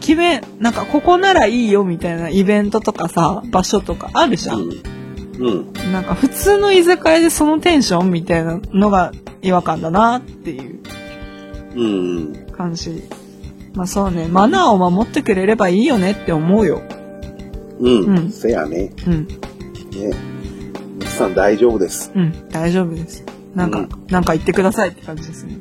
[0.00, 4.60] 決め、なんか、ここならいいよみたいなイベントとかさ、場所とかあるじゃん。
[4.60, 4.70] うん。
[5.38, 5.50] う
[5.88, 5.92] ん。
[5.92, 10.80] なんか、普通の居酒屋でそのテンションみたいなのが違和感だなっていう。
[12.52, 13.02] 感じ。
[13.74, 16.82] まあそうね、マナーを守ってくれればいいよねって思うよ。
[17.80, 18.04] うん。
[18.04, 18.92] うんせやね。
[19.06, 20.33] うん、ね。
[21.14, 22.12] さん大丈夫です。
[22.14, 23.24] うん、大丈夫です。
[23.54, 25.56] なんか、うんなんか言ってくださいって感じですね。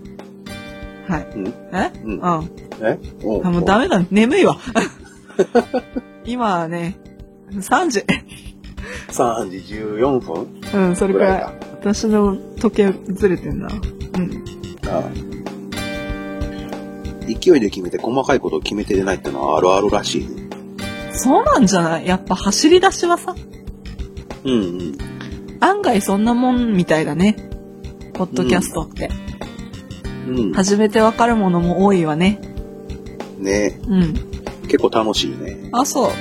[1.07, 1.27] はい。
[1.35, 1.47] うん。
[1.47, 1.91] え？
[2.03, 2.21] うん
[2.81, 2.99] え？
[3.23, 4.57] おもうダメだ、眠いわ。
[6.25, 6.97] 今はね、
[7.51, 8.03] 3時。
[9.09, 10.47] 3時14分？
[10.73, 11.43] うん、それくらい。
[11.79, 13.67] 私の時計ずれてんな。
[13.67, 14.43] うん。
[14.87, 15.03] ああ
[17.25, 20.49] 勢いで決めて細かいことを決めてないってのはあるあるらしいね。
[21.13, 22.07] そうなんじゃない？
[22.07, 23.35] やっぱ走り出しはさ、
[24.43, 24.97] うんうん。
[25.63, 27.37] 案外そんなもんみたいだね。
[28.13, 29.09] ポッドキャストって。
[30.27, 30.53] うん。
[30.53, 32.41] 初めてわかるものも多いわね。
[33.39, 34.13] ねうん。
[34.63, 35.69] 結構楽しいね。
[35.71, 36.11] あ、そう。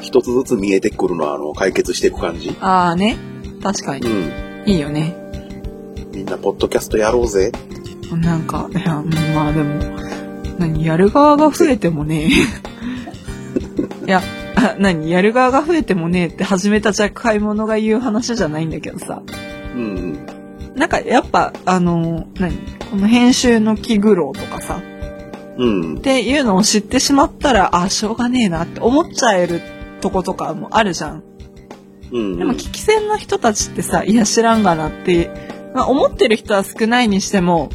[0.00, 2.56] 一つずつ見えてくるのは、あの、解決していく感じ。
[2.60, 3.18] ああね。
[3.60, 4.06] 確かに。
[4.06, 4.70] うん。
[4.70, 5.16] いいよね。
[6.12, 7.50] みんな、ポッドキャストやろうぜ。
[8.12, 9.80] なんか、いや、うんまあでも、
[10.58, 12.28] 何、やる側が増えてもね。
[14.06, 14.22] いや、
[14.64, 19.22] あ 何、やる側が増えてもねって始めたじゃ買い物が言う話じゃないんだけどさ。
[19.74, 20.18] うん
[20.76, 22.56] なんかやっぱ、あの、何？
[22.90, 24.80] この編集の気苦労とかさ、
[25.56, 25.68] うん。
[25.68, 26.00] うんっ。
[26.00, 29.60] ていうのを知ってしまったら、あ、しょうがねえなって思っちゃえる
[30.00, 31.22] とことかもあるじゃん。
[32.12, 32.38] うん。
[32.38, 35.30] でも聞き戦の人たちってさ、いや知らんがなって、
[35.74, 37.70] まあ、思ってる人は少ないにしても、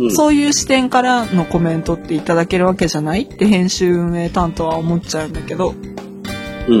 [0.00, 3.22] うん、そういう視点からのコメントっていただけるわけじゃない？
[3.24, 5.74] って編集運営担当は思っちゃうんだけど、
[6.68, 6.74] うん。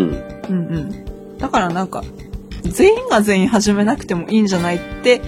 [0.48, 1.38] うんうん。
[1.38, 2.04] だからなんか、
[2.62, 5.20] 全員が全員始めなくてもいいんじゃないって、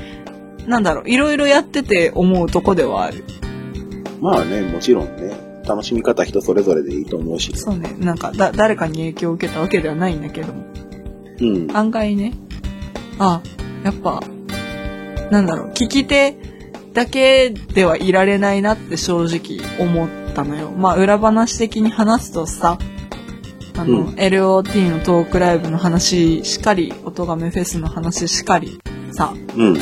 [0.66, 3.24] なんだろう、いろいろやってて思うとこではある。
[4.20, 7.56] まあね、もちろんね、楽しみ方人それぞれでいいと思うし。
[7.56, 10.64] そうね、なんかだ、誰かに影響を受けたわけではないんだけども。
[11.40, 11.76] うん。
[11.76, 12.32] 案外ね、
[13.18, 13.42] あ、
[13.82, 14.22] やっぱ、
[15.30, 16.36] なんだろう、聞き手
[16.92, 20.70] だけではいられないなって正直思ったのよ。
[20.70, 22.78] まあ、裏話的に話すとさ、
[23.76, 28.80] あの、うん LOT のトークライブの話しかり、音亀フェスの話しかり、
[29.12, 29.78] さ、うん。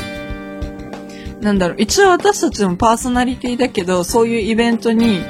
[1.40, 5.20] なんだろう、一応私たちもパーソナリティだけど、そういうイベントに、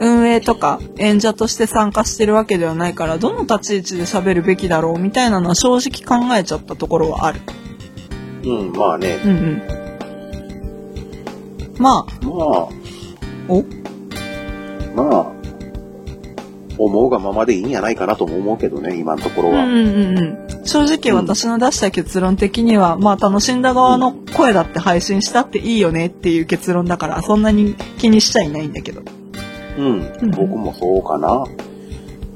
[0.00, 7.40] 運営とか演者として参加してるわけではないから、どの立ち位置で喋るべきだろうみたいなのは正直考えちゃったところはある。
[8.44, 9.18] うん、まあね。
[9.24, 9.62] うんうん。
[11.78, 12.68] まあ、まあ、
[13.48, 13.64] お？
[14.94, 15.32] まあ、
[16.78, 19.64] 思うがままでいいんやないかなとも思うけどね、今のところは。
[19.64, 20.66] うんうんうんうん。
[20.66, 29.02] 正直私の出した結論的には、まあ楽しんだ側の声だって配信したっていいよねっていう結論だから、そんなに気にしちゃいないんだけど。
[29.76, 29.86] うん、
[30.22, 31.44] うん僕もそうかな。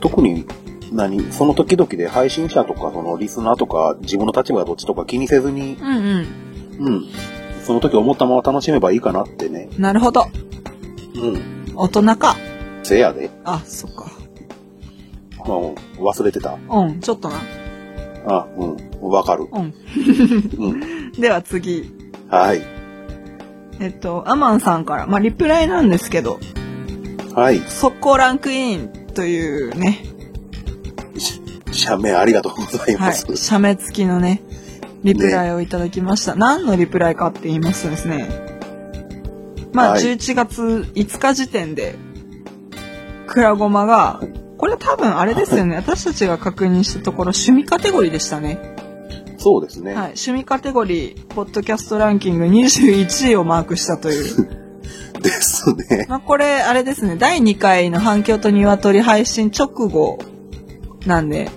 [0.00, 0.44] 特に、
[0.92, 6.87] 何その時々で配信者とか、そのリスナーとか、自分の立場がどっちとか気にせずに、うんうん。
[6.87, 7.05] うん。
[7.64, 9.68] その時思ったまま楽しめばいいかなってね。
[9.78, 10.26] なるほど。
[11.14, 11.72] うん。
[11.74, 12.37] 大人か。
[12.83, 13.31] せやで。
[13.44, 14.22] あ、そっか。
[15.46, 16.59] うん、忘れてた。
[16.68, 17.37] うん、ちょっとな。
[18.26, 19.46] あ、うん、わかる。
[19.52, 19.74] うん。
[20.59, 21.12] うん。
[21.18, 21.92] では次。
[22.28, 22.62] はい。
[23.81, 26.38] えっと、アマンさんから、まあ、リプライなんですけど、
[27.35, 27.59] はい。
[27.59, 30.05] 速攻ランクインというね、
[31.18, 31.40] し
[31.72, 33.37] 社名ありがとうございはい、ます。
[33.37, 34.42] 写メ付きのね、
[35.02, 36.35] リプライをいただきました。
[36.35, 38.28] 何のリプライかって言いますとですね、
[39.72, 40.62] まあ、はい11月
[40.94, 41.96] 5日時点で、
[43.26, 44.20] クラゴマが、
[44.62, 48.77] これ多分あれですよね、私たちが確認したところ、趣味カテゴリーでしたね。
[49.37, 49.92] そうですね。
[49.92, 54.48] はい、趣味カテゴリー、ポッドキャストランキング21位をマークしたという。
[55.20, 56.07] ですね。
[56.09, 60.20] まあ、これ、あれですね、第2回の反響と鶏配信直後
[61.07, 61.51] なんで、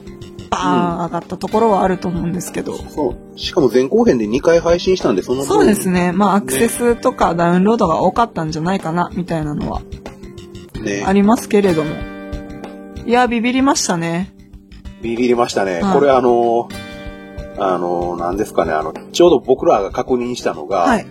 [0.50, 2.76] バーン上がったところはあると思うんですけど。
[2.76, 3.40] そう。
[3.40, 6.12] しかも前後編で2回配信したんで、その分そうですね。
[6.12, 9.84] まあ、アクセスとかダウンロードが多かったんじゃないかな、みたいなのは
[10.84, 12.15] ねありますけれども。
[13.06, 14.34] いや、ビビりましたね。
[15.02, 15.82] ビビりましたね。
[15.82, 16.70] はいこれあの、
[17.58, 21.06] あの、なんですかね、あの、ちょうど僕らが確認したのが、はい。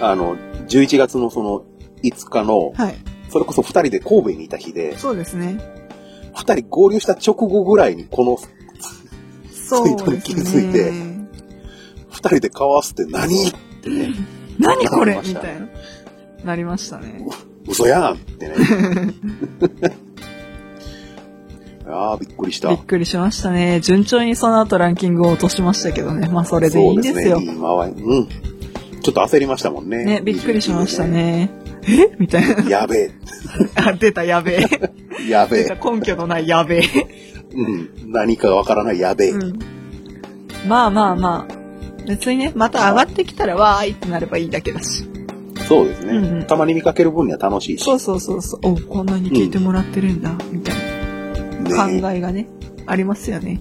[0.00, 0.36] あの、
[0.68, 1.64] 11月のその
[2.02, 2.94] 5日の、はい。
[3.28, 5.58] それこそ2人で神戸にいた日で、そうですね。
[6.34, 8.38] 2人合流した直後ぐらいにこの
[9.52, 11.28] そうツイートに気ですづいてね。
[12.10, 14.10] 2人で交わすって何ってね、
[14.58, 15.20] 何これ？
[15.24, 15.68] みたいな。
[16.44, 17.24] なりましたね。
[17.68, 18.54] 嘘やんってね。
[21.92, 22.68] ああ、びっくりした。
[22.68, 23.80] びっくりしましたね。
[23.80, 26.28] 順調にその後ランキングを落としましたけどね。
[26.28, 27.36] まあ、それでいいんですよ。
[27.36, 27.52] そうね。
[27.52, 28.02] いい回り。
[28.02, 28.28] うん。
[29.00, 30.04] ちょっと焦りましたもんね。
[30.04, 31.06] ね、びっくりしました。
[31.06, 31.50] ね。
[31.86, 32.16] え？
[32.18, 32.70] みたいな。
[32.70, 33.10] やべえ。
[33.76, 35.28] あ、出た、やべえ。
[35.28, 35.78] やべえ。
[35.82, 36.82] 根拠のないやべえ。
[37.54, 38.12] うん。
[38.12, 39.30] 何かがわからないやべえ。
[39.30, 39.58] うん。
[40.68, 41.60] まあまあまあ。
[42.06, 45.04] 別にね、また上がってきたらわーいってなればいいだけだし。
[45.68, 47.84] そうですね、うんうんたまに見かける分には楽しいし。
[47.84, 48.60] そうそうそうそう。
[48.62, 50.79] おこんなに聞いてもらってるんだ、みたいなね
[51.64, 52.48] 考えがね、
[52.86, 53.60] ありますよね。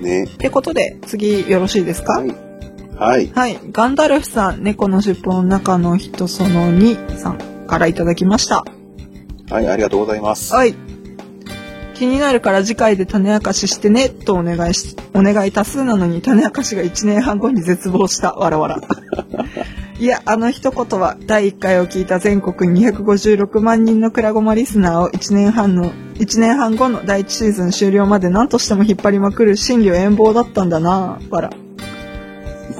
[0.00, 0.24] ね。
[0.24, 2.20] ってことで、次よろしいですか？
[2.20, 2.34] はい。
[2.96, 3.30] はい。
[3.34, 3.60] はい。
[3.70, 8.64] ガンダルフさん、猫の尻尾の中の人その2さんからいただきました。
[9.50, 10.52] はい、ありがとうございます。
[10.52, 10.74] はい。
[11.98, 18.34] 気になるから次回で種明かししてね、とお願いし、お願い多数なのに種明かしが1年半後に絶望した。
[18.34, 18.80] わらわら。
[19.98, 31.50] いや、あの一言は、第1回を聞いた全国256万人のクラゴマリスナーを1年半の、1年半後の第1シーズン終了まで何としても引っ張りまくる真理遠望だったんだなわら。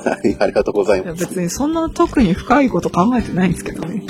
[0.05, 1.27] はい、ありがとうございます。
[1.27, 4.05] 別にそんな特に深いこと考えてないんですけどね。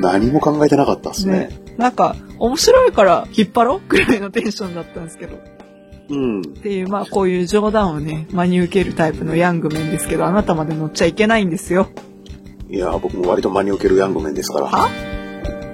[0.00, 1.38] 何も考えてなかったですね。
[1.38, 1.60] ね。
[1.76, 5.38] なんか、面白いから引っ張ろうくらいのテンションだったんですけど。
[6.10, 6.40] うん。
[6.40, 11.88] っていう、まあこういう冗談をね、真に受けるタイプのヤングメンですけど、あなたまで乗っちゃいけないんですよ。
[12.68, 14.66] いや、僕も割と真に受けるヤングメンですから。
[14.66, 14.88] は？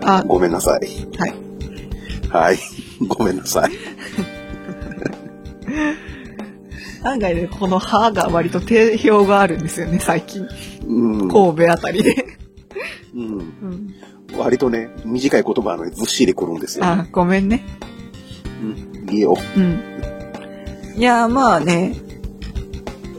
[0.02, 0.80] あ、ごめんなさい。
[1.18, 1.34] はい。
[2.30, 2.58] はい。
[3.06, 3.70] ごめんなさい。
[7.02, 10.46] 案外ね、この歯が割と定評があるんですよね、最近。
[10.86, 11.28] うん。
[11.28, 12.26] 神戸あたりで。
[13.14, 13.38] うん。
[13.38, 13.94] うん。
[14.38, 17.64] 割とね、短い言葉なのにずっしりくるんですよ、あ、ごめんね。
[18.62, 19.10] うん。
[19.10, 19.36] いいよ。
[19.56, 19.80] うん。
[20.96, 21.96] いや、まあね、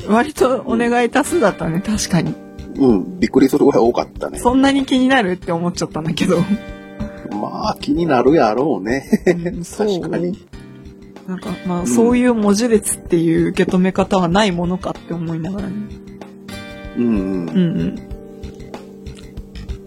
[0.07, 2.35] 割とお願い多数だったね、確かに。
[2.75, 3.19] うん。
[3.19, 4.39] びっくりするぐらい多かったね。
[4.39, 6.37] そんなに気になるって思っちゃったんだけど。
[7.35, 9.09] まあ、気になるやろうね。
[9.25, 10.37] うんそう確かに。
[11.31, 15.75] なんか、まあ、んそういう文字列っていう受け止め方はないものかって思いながらね。
[16.97, 17.49] うんうん。
[17.49, 17.95] うんうん。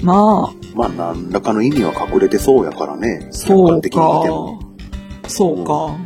[0.03, 3.29] まあ、まあ、何らかの意味は隠れてそうやからね。
[3.31, 4.61] そう客観的に見てかも。。
[5.29, 5.97] そうか。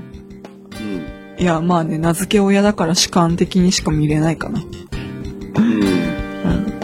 [0.81, 1.41] うん。
[1.41, 4.61] いや、まあね、名付け親だから主観的にしか見れないかな。
[4.61, 5.83] うん。
[5.83, 6.79] うん。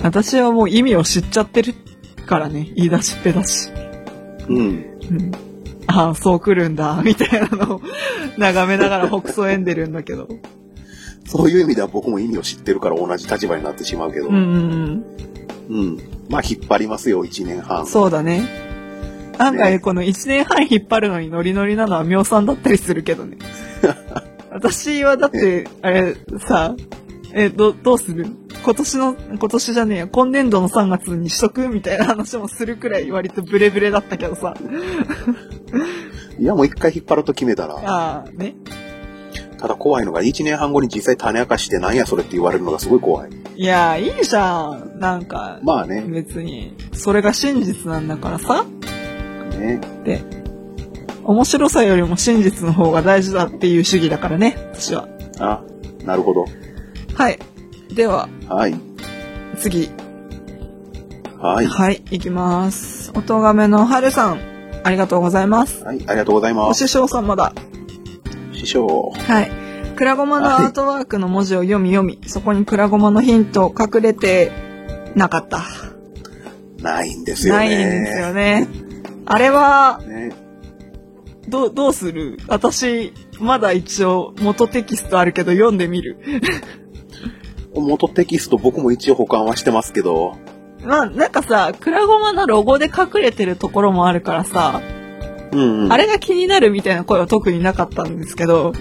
[0.00, 1.74] 私はもう意味を知っちゃってる
[2.24, 3.68] からね、言い出しっぺだし。
[4.48, 4.58] うん。
[4.58, 5.47] うん。
[5.88, 7.80] ああ、そう来るんだ、みたいなのを
[8.36, 10.28] 眺めながら北総んでるんだけど。
[11.26, 14.28] そういう意味では僕も意味を知ってるから同じ立場になってしまうけど。
[14.28, 15.04] うんうん
[15.68, 15.80] うん。
[15.80, 15.98] うん。
[16.28, 17.86] まあ、引っ張りますよ、1年半。
[17.86, 18.68] そうだね。
[19.38, 23.38] 案外この1年半引っ張るのにノリノリなのは妙さんだったりするけどね。
[24.50, 26.74] 私はだって、あれ、さ、
[27.34, 28.26] え、ど、どうする？
[28.64, 31.68] 今年の、今年じゃねえや、今年度の3月にしとく？
[31.68, 34.54] みたいな話もするくらい割とブレブレだったけどさ。
[36.38, 37.74] いや、もう一回引っ張ると決めたら。
[37.74, 38.54] ああ、ね。
[39.58, 43.30] ただ怖いのが、1年半後に実際種明かしてなんやそれって言われるのがすごい怖い。
[43.56, 45.00] いや、いいじゃん。
[45.00, 46.04] なんか、まあね。
[46.06, 48.64] 別に、それが真実なんだからさ。
[49.58, 49.80] ね。
[50.04, 50.22] で、
[51.24, 55.08] 面白さよりも真実の方が大事だっていう主義だからね、私は。
[55.40, 55.64] あ、
[56.04, 56.44] なるほど。
[57.18, 57.38] はい。
[57.92, 58.74] では、はい。
[59.56, 59.90] 次。
[61.36, 61.66] はい。
[61.66, 63.10] はい、いきます。
[63.12, 64.40] おとがめのはるさん、
[64.84, 65.82] ありがとうございます。
[65.82, 66.86] はい、ありがとうございおます。
[66.86, 67.52] 師匠様だ。
[68.52, 68.86] 師匠。
[68.86, 69.50] はい。
[69.96, 74.52] クラゴマのアートワークの文字を読み読み、そこにクラゴマのヒント隠れて
[75.16, 75.64] なかった。
[76.80, 77.58] ないんですよね。
[77.58, 78.68] ないんですよね。
[79.26, 80.32] あれは、ね。
[81.48, 82.38] どう、どうする？
[82.46, 86.18] 私、まだ一応元テキストあるけど読んでみる。
[87.80, 90.36] 元テキスト僕も一応保管はしてますけど、
[90.82, 94.80] まあ、なんかさ、クラゴマのロゴで隠れてるところもあるからさ、
[95.50, 95.92] うん、うん。
[95.92, 98.72] あれが気になるみたいな声は特になかったんですけど、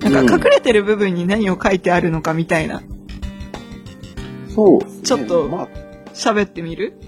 [0.00, 2.82] なんか隠れてる部分に何を書いてあるのかみたいな、
[4.54, 5.68] そうですね、ちょっとま
[6.12, 6.98] 喋ってみる？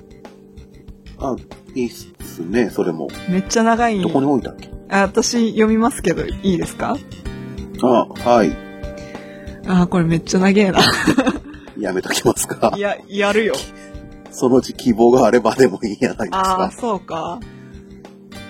[1.18, 1.36] あ、あ、
[1.74, 3.08] いいっすね、それも。
[3.28, 4.00] めっちゃ長い。
[4.00, 4.70] どこに置いたっけ？
[4.90, 6.96] あ私読みますけど、いいですか？
[7.82, 8.67] あ、はい。
[9.68, 10.80] あー、これめっちゃ長えな。
[11.78, 12.80] やめときますかい。
[12.80, 13.54] や、やるよ。
[14.30, 16.70] そのうち希望があればでもいいんじゃないですああ、か。
[16.72, 17.38] そうか。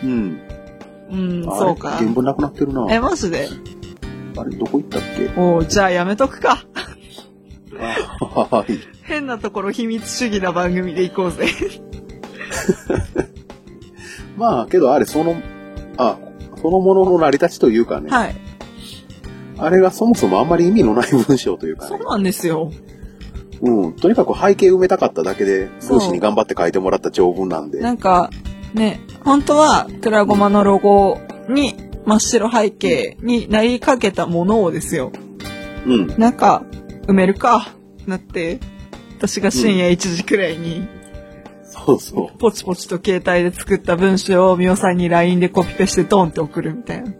[0.03, 0.41] うん。
[1.11, 1.91] うん、そうか。
[1.91, 2.87] 原文なくなってるな。
[2.91, 3.49] え、マジで？
[4.37, 5.31] あれ、どこ行ったっけ？
[5.41, 6.65] おうじゃあやめとくか。
[7.81, 8.79] あはい。
[9.03, 11.47] 変なところ秘密主義な番組で行こうぜ。
[14.37, 15.37] まあ、けどあれ、その、
[15.97, 16.17] あ、
[16.61, 18.37] そのものの成り立ちというかね、はい。
[19.59, 22.71] あれがそもそもあんまり意味のない文章というかね、そうなんですよ。
[23.61, 28.31] うん、とにかく背景埋めたかっただけで、そう文子に頑張って書いてもらった長文なんで、なんか、
[28.75, 35.13] ね、本当は、クラゴマのロゴに、真っ白背景になりかけたものをですよ。
[35.87, 36.63] うん、なんか、
[37.07, 37.75] 埋めるか、
[38.07, 38.61] なって、
[39.19, 40.87] 私が深夜1時くらいに、
[41.65, 42.39] そうそう。
[42.39, 47.13] ポチポチと携帯で作った文章をミオさんに LINE でコピペしてドンって送るみたいな。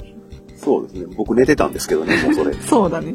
[0.59, 1.07] そうですね。
[1.17, 2.55] 僕寝てたんですけどね、もうそれ。
[2.63, 3.15] そうだね。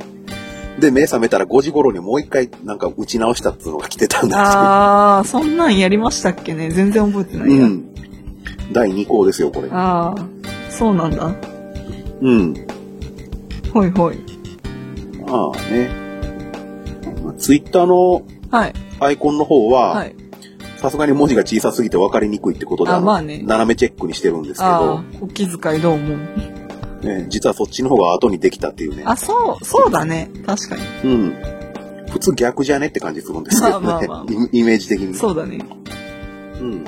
[0.80, 4.42] で、目覚めたら5時頃にもう一回なんか打ち直したっていうのが来てたんですよ。
[4.44, 7.66] あー、そんなんやりましたっけね全然覚えてないや。
[7.66, 7.84] うん。
[8.72, 9.68] 第2項ですよ、これ。
[9.72, 11.36] あー、そうなんだ。
[12.22, 12.54] うん。
[13.72, 14.18] ほいほい。
[15.28, 16.04] まあね。
[17.38, 18.74] ツイッターのはい。
[19.00, 20.16] アイコンの方は、はい
[20.84, 26.18] さすがに文字が小さすぎて分かりにくいってことで、のあまあね斜めチェックにしてるんですけあど、ー、お気遣いどうも。
[27.04, 29.04] ね、実はそっちの方が後にできたっていうね。
[29.06, 30.30] あ、そう、そうだね。
[30.46, 30.84] 確かに。
[31.04, 31.36] うん。
[32.10, 33.86] 普通逆じゃねって感じするんですけどね。
[33.88, 35.14] まあまあまあイイメージ的に。
[35.16, 35.60] そうだね。
[36.62, 36.86] うん。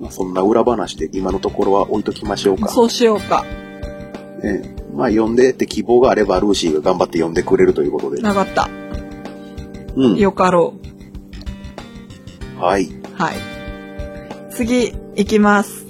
[0.00, 2.68] まあ、そんな裏話で今のところは置いときましょうか。
[2.68, 3.44] そうしようか。
[4.42, 8.22] ね、まあ、呼んでって希望があれば、ルーシーが頑張って呼んでくれるということで。
[8.22, 8.68] なかった。
[9.96, 10.16] うん。
[10.16, 10.74] よかろ
[12.60, 12.84] はい。
[12.84, 12.88] う。
[13.14, 13.36] はい。
[14.50, 15.86] 次、行きます。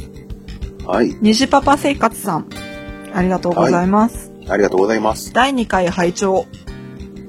[0.86, 1.16] はい。
[1.20, 2.48] 虹パパ生活さん。
[3.16, 4.30] ありがとうございます。
[4.46, 5.32] ありがとうございます。
[5.32, 6.46] 第2回拝聴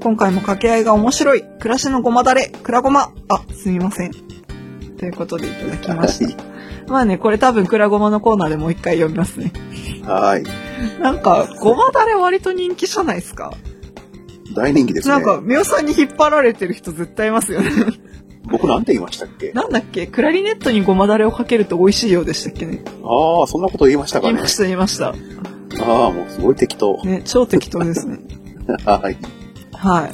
[0.01, 1.43] 今回も掛け合いが面白い。
[1.59, 3.13] 暮らしのごまだれ、くらごま。
[3.29, 4.11] あ、すみません。
[4.97, 6.43] ということでいただきました。
[6.87, 9.53] まあね、これ多分くらごまのコーナーでもう一回読みますね。
[10.03, 10.43] はい。
[11.01, 13.53] なんか、ごまだれ割と人気じゃないですか。
[14.53, 15.13] 大人気ですね。
[15.13, 17.71] なんか、みおさんに引っ張られてる人絶対いますよね。
[18.43, 19.51] 僕なんて言いましたっけ？
[19.53, 20.07] なんだっけ？
[20.07, 22.83] クラリネットにごまだれをかけると美味しいようでしたっけね。
[23.03, 24.47] ああ、そんなこと言いましたかね言いま。
[24.47, 25.13] した、言いました。
[25.81, 26.99] ああ、もうすごい適当。
[27.03, 28.19] ね、超適当ですね。
[28.85, 29.17] はい。
[29.73, 30.11] はい。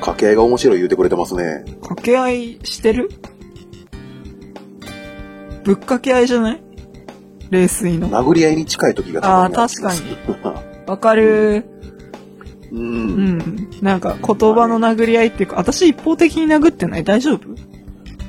[0.00, 1.64] 掛け合いが面白い言うてくれてますね。
[1.80, 3.10] 掛け合いしてる？
[5.64, 6.62] ぶっかけ合いじゃない？
[7.50, 8.08] 冷水の。
[8.08, 10.00] 殴り合いに近い時がああ、たまに確かに。
[10.86, 11.64] わかる。
[12.72, 12.76] う。
[12.76, 13.68] うんん。
[13.82, 17.04] なんか言葉の殴り合いっていうか、私一方的に殴ってない？
[17.04, 17.40] 大丈夫？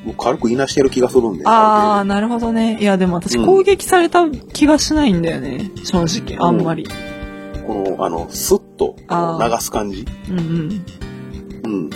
[0.06, 1.44] もう軽くいなしてる気がするんで。
[1.46, 2.78] ああ、なるほどね。
[2.80, 5.72] いや、でも私うん攻撃された気がしないんだよね。
[5.84, 6.88] 正直、あんまり。
[7.66, 10.06] この、あの、スッと流す感じ。
[10.30, 10.86] うんうん。
[11.64, 11.90] うん。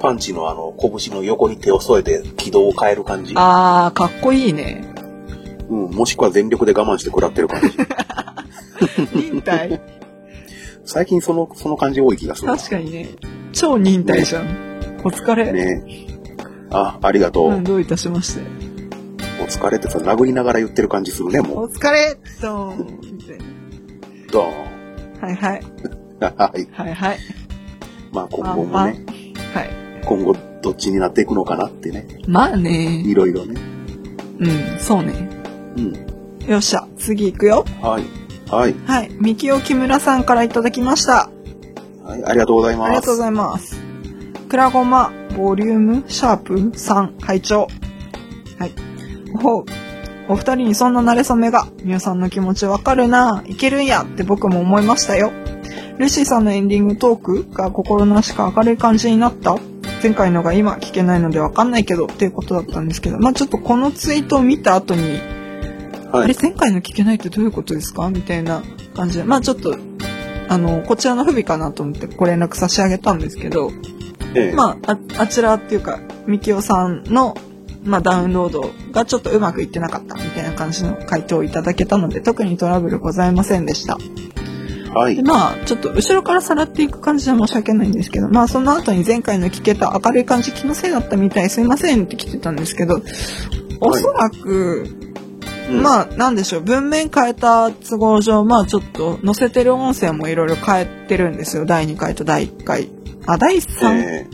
[0.00, 3.34] パンチのあの、拳の横に手を添えて軌道を変える感じ。
[3.36, 4.84] ああ、かっこいいね。
[5.68, 5.90] うん。
[5.90, 7.68] もしくは全力で我慢して食らってる感じ。
[9.14, 9.80] 忍耐
[10.84, 12.48] 最近その、その感じ多い気がする。
[12.48, 13.08] 確かにね。
[13.52, 14.46] 超忍耐じゃん。
[15.04, 15.52] お疲れ。
[15.52, 16.17] ね
[16.70, 17.48] あ、ありがとう。
[17.50, 18.42] うん、どういたしまして。
[19.40, 23.44] お疲れってさ、殴りながら言ってる感じするね、もお疲れドーンみたいな。
[23.44, 23.48] う？
[24.30, 25.60] ドーはいはい。
[25.60, 25.64] ン。
[26.20, 26.68] はい。
[26.72, 27.18] はいはい。
[28.12, 28.54] まあ今。
[28.54, 29.04] 後もね、
[29.54, 29.70] はい。
[30.04, 32.06] 今後どっちになっていくのかなってね。
[32.26, 33.02] まあね。
[33.06, 33.60] いろいろね。
[34.40, 35.14] うん、そうね。
[35.76, 36.48] うん。
[36.50, 37.64] よっしゃ、次行くよ。
[37.80, 38.04] はい。
[38.50, 38.74] はい。
[38.86, 39.10] はい。
[39.20, 41.30] みきお木村さんからいただきました。
[42.02, 42.24] はい。
[42.24, 42.88] ありがとうございます。
[42.88, 43.76] ありがとうございます。
[44.48, 47.68] くらごま、ボリューム、シャープ3、会長。
[48.58, 48.72] はい。
[49.40, 49.64] ほう。
[50.28, 55.30] お二人にそんな慣れ初めが、みおさんの気持ちわかるな、いけるんやって僕も思いましたよ。
[55.96, 59.56] ルシーさんのエンディングトークが心なしか明るい感じになった
[60.02, 66.34] 前回のが今聞けないのでわかんないけどっていうことだったんですけど、まあちょっとこのツイートを見た後に、はいあれ。
[66.34, 68.10] 前回の聞けないってどういうことですか？
[68.10, 68.62] みたいな
[68.94, 69.76] 感じで、まあちょっと、
[70.48, 73.70] あの、こちらの不備かなと思ってご連絡差し上げたんですけど、
[74.34, 77.36] ええまあ、ああちらっていうか、みきおさんの、
[77.84, 83.98] まあ、ダウンロードがちょっとうまくいってなかったみたいな感じの回答をいただけたので、特にトラブルございませんでした。
[84.94, 85.16] はい。
[85.16, 93.00] でまあ、ちょっと後ろからさらっていく感じで申し訳ないんですけど、まあ、その後に前回の聞けた明るい感じ気のせいだったみたいすいませんって来てたんですけど、
[93.80, 94.86] おそらく、
[95.70, 101.66] うんまあ、なんでしょう、文面変えた都合上、まあちょっと載せてる音声もいろいろ変えてるんですよ。
[101.66, 102.88] 第2回と第1回。
[103.32, 104.26] あ、第3え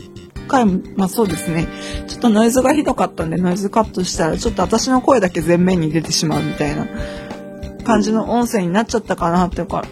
[0.47, 1.67] 回も、まあそうですね。
[2.07, 6.87] ちょっとノイズがひどかったんで、ノイズカットしたら、ちょっと私の声だけ前面に出てしまうみたいな
[7.83, 9.83] 感じの音声になっちゃったかなっていうか、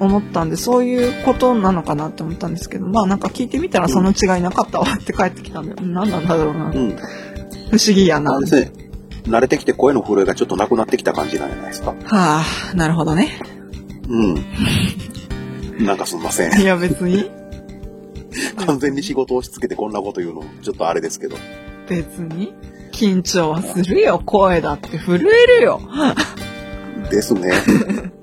[0.00, 6.66] 思ったんで、そういうことなのかなって思ったんですけど、まあなんか聞いてみたらその違いなかったわって帰ってきたんで、うん、何なんだろうな。
[6.66, 6.72] うん。
[6.72, 8.38] 不思議やな。
[8.38, 11.92] 慣れてきて声の震えがちょっとなくなってきた感じなんじゃないですか。
[11.92, 13.38] はあ、なるほどね。
[14.08, 15.86] うん。
[15.86, 16.60] なんかすんません。
[16.60, 17.30] いや別に、
[18.66, 21.36] 完全に仕事を押し付けてこんなこと言うの、ちょっとあれですけど。
[21.88, 22.52] 別に。
[22.92, 25.80] 緊張はするよ、声だって震えるよ。
[27.10, 27.50] ですね。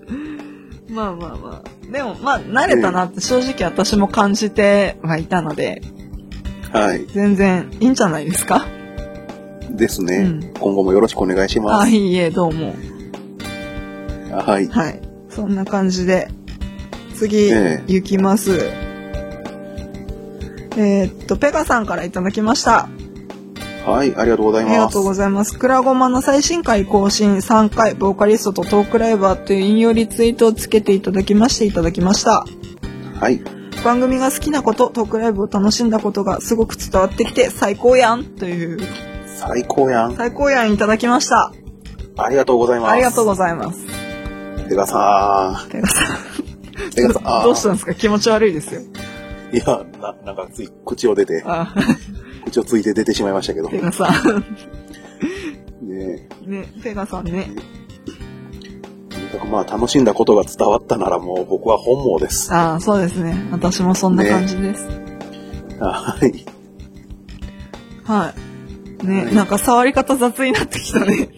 [0.90, 1.92] まあまあまあ。
[1.92, 5.82] でもまあ慣れたなって正直私も感じてはいたので、
[6.72, 7.06] はい。
[7.14, 8.66] 全然いいんじゃないですか？
[9.72, 11.90] ですね、うん今後もよろしくお願いしまあ、す。
[11.90, 12.76] いいえ、どうも。
[14.32, 14.68] はい。
[14.68, 15.02] はい。
[15.30, 16.28] そんな感じで、
[17.16, 18.52] 次、ええ行きます。
[20.78, 22.90] えーっと、ペガさんからいただきました。
[23.86, 24.74] はい、ありがとうございます。
[24.74, 25.58] ありがとうございます。
[25.58, 32.46] クラゴマの最新回更新3回、ボーカリストとトークライバーという引用リツイートをつけていただきましていただきました。
[33.20, 33.42] はい。
[33.84, 38.80] 番組が好きなこと、トークライブを楽しんだことがすごく伝わってきて最高やんという、
[39.38, 40.16] 最高やん。
[40.16, 41.52] 最高やんいただきました。
[42.18, 42.92] ありがとうございます。
[42.92, 43.80] ありがとうございます。
[44.68, 46.06] ペガさペガさん。
[46.06, 46.92] ん。
[46.92, 47.44] ペガさん。
[47.44, 47.94] どうしたんですか？
[47.96, 48.82] 気持ち悪いですよ。
[49.52, 51.74] いや、な、なんかつい口を出て、あ、
[52.46, 53.70] 口をついて出てしまいましたけど。
[53.70, 54.46] ペガさん。
[55.88, 57.50] ねね、ペガさんね。
[59.10, 62.54] とにかくまあ楽しんだことが伝わったならもう僕は本望です。
[62.54, 63.48] ああ、そうですね。
[63.52, 64.88] 私もそんな感じです。
[65.80, 66.46] はい。
[68.04, 68.34] は
[69.02, 69.06] い。
[69.06, 71.30] ね、はいなんか触り方雑になってきたね。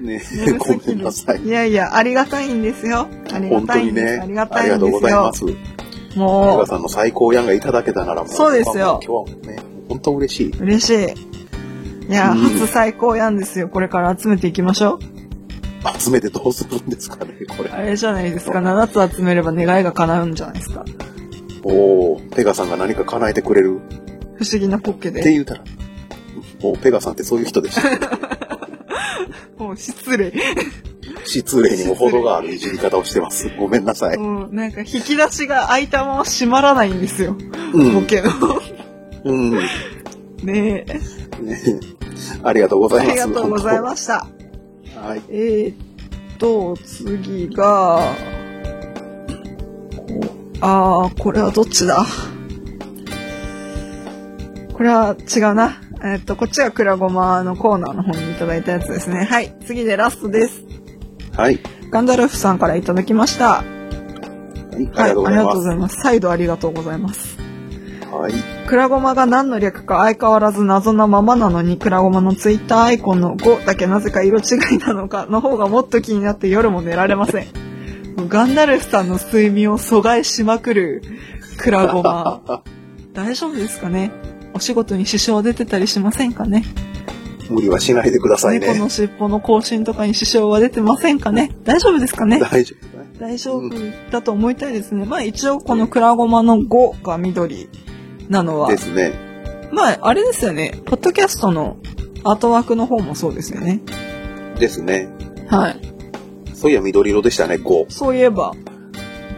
[0.00, 0.22] ねね
[0.58, 1.42] ごめんなさい。
[1.42, 3.08] いやいや、ありがたいんですよ。
[3.32, 4.16] ありが本当にたいんです。
[4.16, 4.22] ね。
[4.22, 5.58] ありがたありがとういんですよございま。
[5.68, 5.77] す。
[6.14, 8.32] ペもガさんの最高やんがいただけたならもう。
[8.32, 10.52] そうですよ僕はもう今日はね、本当嬉しい。
[10.52, 12.08] う、嬉しい。
[12.10, 13.68] いや、うん初最高やんですよ。
[13.68, 16.00] これから集めていきましょう。
[16.00, 17.70] 集めてどうするんですかね、これ。
[17.70, 18.58] あれじゃないですか。
[18.60, 20.84] 7つ集めれば願いが叶うんじゃないですか。
[21.62, 23.80] おおペガさんが何か叶えてくれる？
[24.36, 25.30] 不思議なポッケってで。
[25.32, 25.64] 言うたら。
[26.62, 28.37] おペガさんってそういう人でした。
[29.58, 30.32] もう失礼。
[31.24, 33.48] 失礼にも程があるいじり方をしてます。
[33.58, 34.18] ごめんなさい。
[34.18, 37.36] もうなんか引き出しが開いたまま閉まらないんですよ。
[37.72, 38.30] うんポッケの。
[39.24, 39.50] うん。
[39.52, 39.60] ね
[40.42, 41.00] ねえ。
[42.42, 43.26] ありがとうござあいます。
[43.28, 44.26] りがとうございました。
[44.84, 44.98] す。
[44.98, 45.22] はい。
[45.30, 48.12] えー、っと、次が、
[50.60, 52.04] あー、これはどっちだ？
[54.72, 55.80] これは違うな。
[56.02, 59.24] えーっと、こっちがクラゴマのコーナーの方にいただいたやつですね。
[59.24, 59.54] はい。
[59.66, 60.62] 次でラストです。
[61.36, 61.58] はい。
[61.90, 63.62] ガンダルフさんからいただきました。
[63.62, 63.64] は
[64.78, 64.90] い。
[64.94, 65.10] あはい。
[65.10, 65.96] りがとうございます。
[66.02, 67.36] 再度ありがとうございます。
[68.12, 68.32] はい。
[68.68, 74.42] クラゴマが何の略か相変わらず謎なままなのに、クラゴマのツイッターアイコンの5だけなぜか色違
[74.74, 77.46] いなのかの方がもっと気になって夜も寝られません。
[78.28, 81.02] ガンダルフさんの睡眠を阻害しまくる
[81.58, 82.40] クラゴマ。
[83.14, 84.10] 大丈夫ですかね？
[84.54, 86.64] お仕事に支障出てたりしませんかね？
[87.50, 88.68] 無理はしないでくださいね。
[88.68, 91.56] 猫の尻尾の更新とかに支障は出てませんかね？
[91.64, 92.40] 大丈夫ですかね？
[92.40, 93.18] 大丈夫。
[93.18, 93.70] 大丈夫
[94.10, 95.04] だと思いたいですね。
[95.04, 97.68] まあ一応このクラゴマの5が緑
[98.28, 99.12] なのはで、すね。
[99.72, 100.80] まあ、あれですよね。
[100.86, 101.78] ポッドキャストの
[102.24, 103.80] アートワークの方もそうですよね。
[104.58, 105.08] ですね。
[105.48, 105.80] はい。
[106.54, 107.90] そういや緑色でしたね、5。
[107.90, 108.54] そういえば、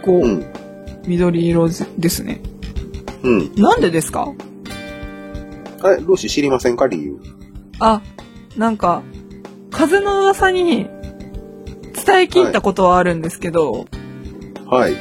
[0.02, 0.52] こう、うん。
[1.06, 2.42] 緑色ですね。
[3.22, 3.54] うん。
[3.54, 4.32] なんでですか？
[5.82, 7.18] あれ、ロシ知りませんか理由？
[7.78, 8.02] あ、
[8.56, 9.02] なんか、
[9.70, 10.88] 風の噂に
[12.04, 13.86] 伝え聞いたことはあるんですけど、
[14.66, 14.94] はい。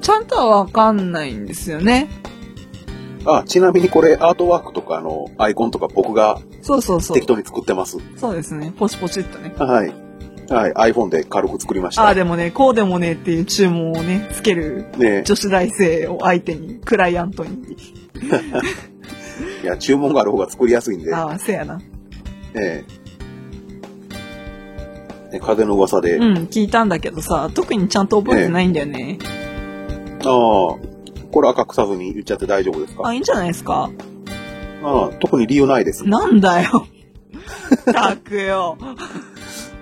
[0.00, 2.08] ちゃんとはわかんないんですよね。
[3.26, 7.26] あ、ちなみにこれアートワークとかのアイコンとか僕がそうそうそう適。
[7.26, 7.98] 当に作ってます？
[8.16, 8.72] そうですね。
[8.76, 9.54] ポチポチっとね。
[9.58, 9.94] はい。
[10.52, 10.92] はい。
[10.92, 12.02] iPhone で軽く作りました。
[12.02, 17.76] ああ、でもね、こうでもねっていう注文をね、つけるね女子大生を相手に、クライアントに。
[19.62, 21.14] いや、注文がある方が作りやすいんで。
[21.14, 21.80] ああ、せやな。
[22.54, 22.84] え
[25.30, 29.18] えね風の噂で、うん、聞いたんだけどさ、特にちゃんと覚えてないんだよね。
[30.24, 30.28] ああ、
[31.30, 33.06] これ赤くさずに言っちゃって大丈夫ですか？
[33.06, 33.90] あ、いいんじゃないですか？
[34.82, 36.08] ああ特に理由ないです。
[36.08, 36.86] なんだよ。
[37.92, 38.76] たくよ。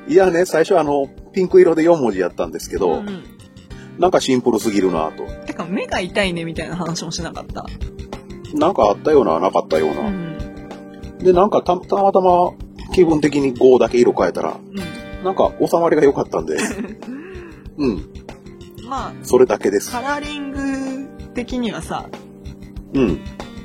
[0.07, 3.25] いやね、最初あの、ピンク色で4文字やったんですけど、うん
[3.99, 5.25] なんかシンプルすぎるなと。
[5.45, 7.67] てか、目が痛いねみたいな話もしなかった。
[8.55, 10.01] なんかあったような、なかったような。
[10.01, 11.19] うん。
[11.19, 12.53] で、なんかたたまたま
[12.95, 14.59] 気分的に5だけ色変えたら、
[15.21, 16.57] うなんか収まりが良かったんで、
[17.77, 18.03] うん、ん。
[18.89, 20.01] まそれだけですあ、。
[20.01, 22.07] カラーリング的にはさ、
[22.95, 23.21] うん。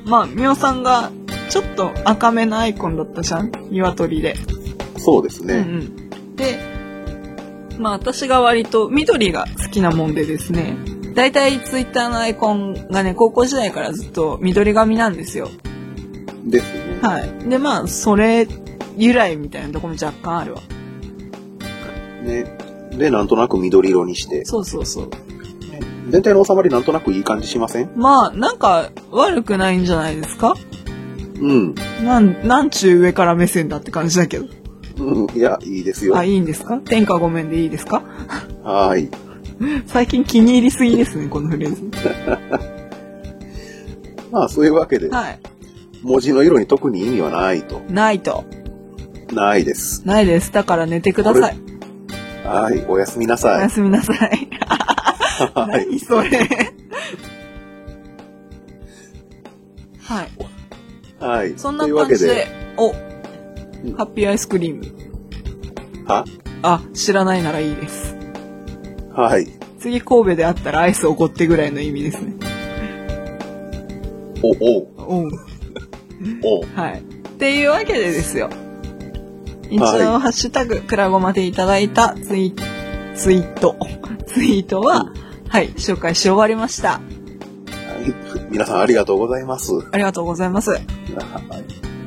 [0.06, 1.12] まあ、みおさんが
[1.50, 3.52] ちょっと赤めのアイコンだったじゃん？
[3.70, 4.36] 鶏で。
[4.98, 5.54] そうですね。
[5.56, 6.36] うんうん。
[6.36, 6.58] で、
[7.80, 10.76] まあ私が割と緑が好きなもんでですね、
[11.14, 15.50] だいたいツイッターのアイコンがね、高校時代からずっと緑髪なんですよ。
[16.46, 17.00] ですね。
[17.02, 17.50] はい。
[17.50, 18.48] で、まあ、それ
[18.98, 20.62] 由来みたいなとこも若干あるわ。
[22.24, 22.58] ね。
[22.98, 24.46] で、なんとなく緑色にして。
[24.46, 25.06] そうそうそう。
[25.72, 27.90] ね全体の収まりなんとなくいい感じしません？
[27.96, 30.54] まあ、なんか悪くないんじゃないですか？
[31.40, 31.76] うん。
[32.04, 34.46] なん、なんちゅう上から目線だって感じだけど。
[34.98, 35.38] うん。
[35.38, 36.18] いや、いいですよ。
[36.18, 36.78] あ、いいんですか？
[36.78, 38.04] 天下ごめんでいいですか？
[38.64, 39.10] はーい。
[39.88, 41.82] 最近気に入りすぎですね、このフレーズ。
[44.32, 45.40] まあ、そういうわけで、はい。
[46.02, 47.82] 文字の色に特に意味はないと。
[47.90, 48.44] ないと。
[49.32, 50.06] ないです。
[50.06, 50.52] ないです。
[50.52, 51.58] だから寝てください。
[52.46, 52.86] はい。
[52.88, 53.62] おやすみなおさい。
[53.62, 54.18] やすみなさい。
[55.56, 55.88] はい。
[55.88, 56.30] 何それ。
[60.02, 60.30] はい。
[61.20, 61.54] はい。
[61.56, 62.48] そんなというわけ感じで、
[62.78, 64.86] お、うんハッピーアイスクリーム。
[66.06, 66.26] は？
[66.62, 68.16] あ、知らないならいいです。
[69.14, 69.48] はい。
[69.80, 72.34] 次神戸で会ったらアイスおごってぐらいの意味ですね。
[74.42, 75.30] お、お、おう
[76.44, 76.80] お。
[76.80, 77.00] はい。
[77.00, 77.04] っ
[77.38, 78.50] ていうわけでですよ。
[79.70, 82.56] 一応、はいハッシュタグ、くらごまでいただいたツイ
[83.16, 83.76] ツイート、
[84.26, 85.12] ツイートは、
[85.48, 86.94] はい、紹介し終わりました。
[86.94, 88.52] はい。
[88.52, 89.72] 皆さんありがとうございます。
[89.92, 90.72] ありがとうございます。
[90.72, 90.86] はい。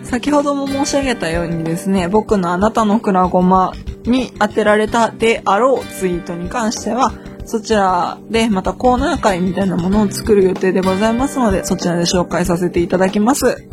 [0.02, 3.72] 先ほども申し上げたようにですね、僕のあなたのくらごま
[4.06, 7.12] に当てられたであろうツイートに関しては、
[7.44, 13.68] そちらでまたコーナー会みたいなものを作る予定でございますので、そちらで紹介させていただきます。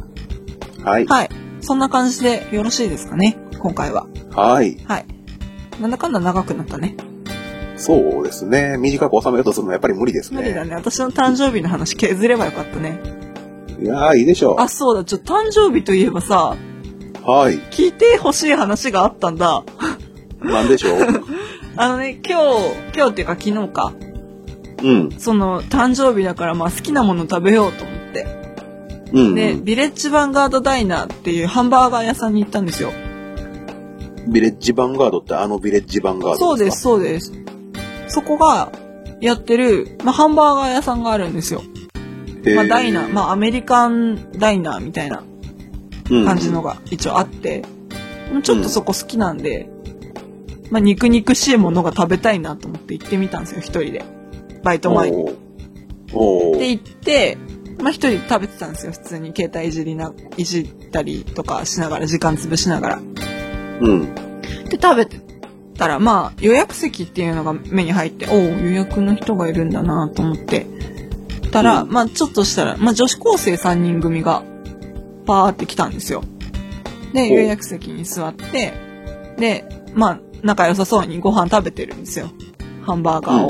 [0.84, 1.06] はい。
[1.06, 1.30] はい。
[1.62, 4.06] そんな感じでよろしいですかね、今回は。
[4.32, 4.78] はい。
[4.86, 5.06] はい。
[5.80, 6.96] なんだかんだ長くなったね。
[7.78, 8.78] そうですね。
[8.78, 10.42] 短く収めようとするのはやっぱり無理ですね。
[10.42, 10.76] 無理だね。
[10.76, 13.00] 私の誕生日の話削ればよかったね。
[13.82, 16.56] いやー、いいでしょあ、そうだ、ちょ、誕生日といえばさ、
[17.26, 17.30] う。
[17.30, 17.56] はい。
[17.72, 19.64] 聞いてほしい話があったんだ。
[20.44, 21.00] なんでしょう？
[21.76, 22.46] あのね、今日、
[22.96, 23.94] 今日っていうか昨日か。
[24.84, 25.10] うん。
[25.18, 28.28] その、誕生日だからまあ好きなもの食べようと思って。
[29.14, 29.36] うん。
[29.36, 32.92] で、ビレッジヴァンガードダイナーっていうハンバーガー屋さんに行ったんですよ。
[34.28, 37.32] ビレッジヴァンガードってあのビレッジヴァンガードそうです、かそうです。
[38.08, 38.72] そこが
[39.20, 41.62] やってる、まあハンバーガー屋さんがあるんですよ。
[42.56, 45.24] まあダイナー、まあアメリカンダイナーみたいな
[46.26, 47.64] 感じのが一応あって、
[48.44, 49.70] ちょっとそこ好きなんで、
[50.74, 54.04] まあ肉肉しいものが食べたいなと思って行ってみたんですよ、一人で。
[54.64, 55.26] バイト前に。
[56.58, 57.38] で行って、
[57.80, 63.02] まあ一人で食べてたんですよ、普通に携帯いじりな、いじったりとかしながら、時間潰しながら。
[63.82, 64.16] うん。
[64.16, 65.22] で、食べて
[65.78, 70.66] たら、まあ予約席っていうのが目に入って、おお予約の人がいるんだなと思って。
[71.52, 74.44] たら、うんまあちょっとしたら、まあ女子高生3人組が、
[75.28, 76.24] パーって来たんですよ。
[77.14, 78.74] で、お予約席に座って、
[79.38, 82.30] で、まあ仲良さそうにご飯食べてるんですよ。
[82.84, 83.48] ハンバーガーを。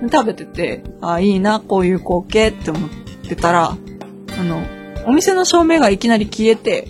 [0.00, 2.90] で食べてて、あ、いいな、こういう光景って思っ
[3.28, 4.62] てたら、あの、
[5.06, 6.88] お店の照明がいきなり消えて、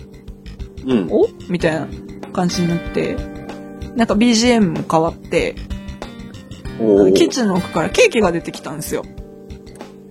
[0.85, 1.07] うん。
[1.11, 1.27] お？
[1.49, 1.87] みたいな
[2.33, 3.15] 感じになって、
[3.95, 5.55] なんか BGM も変わって、
[6.77, 9.03] キッチンの奥からケーキが出てきたんですよ。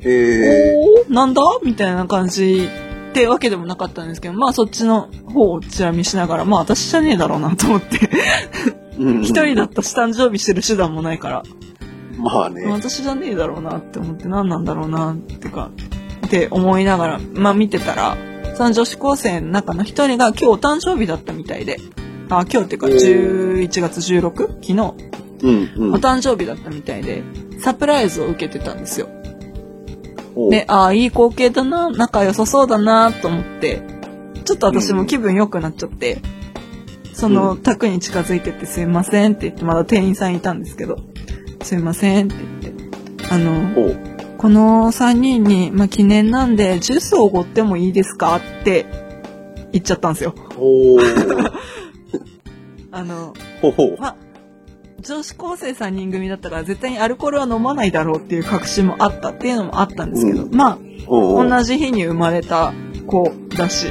[0.01, 0.75] へー
[1.07, 1.43] おーなんだ？
[1.65, 2.69] みたいな感じ
[3.11, 7.99] ってわけでもなかったんですけど、まあそっちの方をチラ見しながら、まあ私じゃねえだろうなと思って、
[8.71, 11.43] うん一人だったし誕生日してる手段もないから、
[12.19, 12.67] まあね。
[12.67, 15.71] 私じゃねえだろうなって思って何なんだろうなってか
[16.27, 18.17] って思いながらまあ見てたら
[18.55, 21.79] その女子高生の中の一人が今日お誕生日だったみたいで。
[22.29, 23.69] あ今日っていうかおー。
[23.69, 24.37] 11月 16?
[24.37, 24.73] 昨日。
[25.43, 25.95] うんうん。
[25.95, 27.23] お誕生日だったみたいで
[27.61, 29.09] サプライズを受けてたんですよ。
[30.51, 33.97] でああいい光景だな仲良さそうだなと思って。
[34.47, 36.19] ちょっと私も気分良くなっちゃって、
[37.17, 40.99] その宅に近づいてってすいませんって言ってまだ店員さんいたんですけど
[41.63, 43.75] すいませんって言ってあの
[44.37, 48.87] この3人に、まあ、記念なんで、ジュースをおごってもいいですかって
[49.73, 50.35] 言っちゃったんですよ。
[52.93, 54.17] あの、ほほまあ、
[55.01, 62.73] 女子高生3人組だったから絶対にアルコールは飲まないだろうっていう確信もあったっていうのもあったんですけど、うまあ、同じ日に生まれた
[63.07, 63.89] 子だし、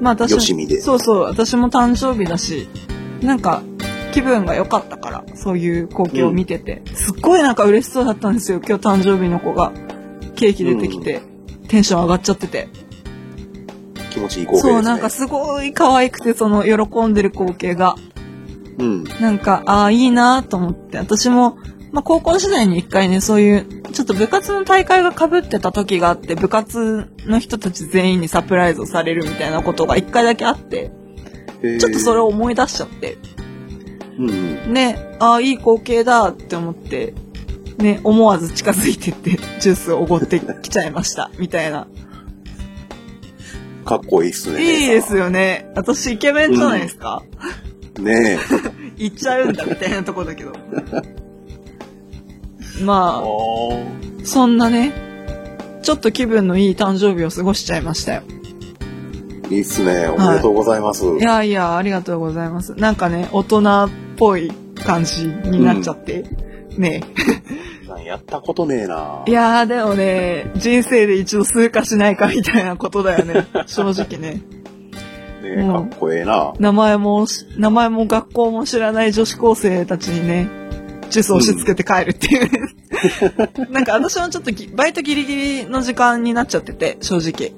[0.00, 2.68] まあ私よしみでそうそう、私も誕生日だし、
[3.22, 3.62] なんか
[4.12, 9.72] 気分が良かったから、そういう光景を見てて、すっごいなんか嬉しそうだったんですよ、今日誕生日の子が。
[10.34, 11.20] ケーキ出てきて、
[11.68, 12.68] テンション上がっちゃってて。
[14.10, 14.72] 気持ちいい光景ですね。
[14.72, 17.96] そう、なんかすごい可愛くて、その喜んでる光景が。
[18.78, 19.04] うん。
[19.20, 21.58] なんか、ああ、いいなと思って、私も、
[21.92, 30.92] まあ、高校時代に一回ね、そういう、ちょっと部活の大会が被ってた時があって、部活の人たち全員にサプライズをされるみたいなことが一回だけあって、
[31.62, 32.26] ちょっとそれを。
[32.26, 33.16] を思い出しちゃって。
[34.18, 34.74] うんうん。
[34.74, 37.14] ね、ああ、いい光景だって思って、
[37.78, 39.30] ね、思わず近づいてって、
[39.60, 41.86] ジュースをおごってきちゃいました、みたいな。
[43.84, 44.62] かっこいいっすね。
[44.62, 45.70] いいですよね。
[45.74, 47.22] 私、イケメンじゃないですか、
[47.98, 48.38] ねえ。
[49.02, 50.52] 行っちゃうんだ、みたいなとこだけど。
[52.82, 54.92] まあ、そんなね、
[55.82, 58.22] ちょっと気分のいい誕生日を過ごしちゃいましたよ。
[59.50, 60.08] いいっすね。
[60.08, 61.04] おめでとうございます。
[61.06, 62.74] いやいや、ありがとうございます。
[62.74, 64.52] なんかね、大人っぽい
[64.84, 66.24] 感じになっちゃって。
[66.76, 67.02] ね
[67.88, 69.24] なんやったことねえな。
[69.26, 73.46] いやーでもね、人生で一度数かしないかみたいなことだよね。
[73.66, 74.34] 正直ね。
[74.34, 74.42] ね
[75.44, 76.52] え、かっこええな。
[76.58, 77.26] 名前も、
[77.56, 80.48] 名前も学校も知らない女子高生たちにね、
[81.10, 82.74] ジュースを押し付けて帰るっていうね。
[83.70, 87.52] なんか私もちょっとぎバイトギリギリの時間になっちゃってて、正直。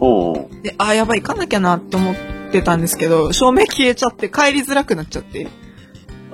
[0.00, 0.62] うん。
[0.62, 2.14] で、あーやばい、行かなきゃなって思っ
[2.50, 5.48] てたんですけど、照明消えちゃって帰りづらくなっちゃって、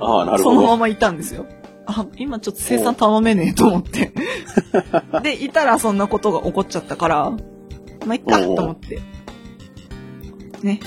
[0.01, 0.57] ああ、なるほど。
[0.57, 1.47] そのままいたんですよ。
[1.87, 4.13] あ、今ちょっと生産頼めねえと思って。
[5.23, 7.31] で、いたらそんなことが起こっちゃったから、
[8.07, 9.01] まあ、いっかと思って。
[10.63, 10.81] ね。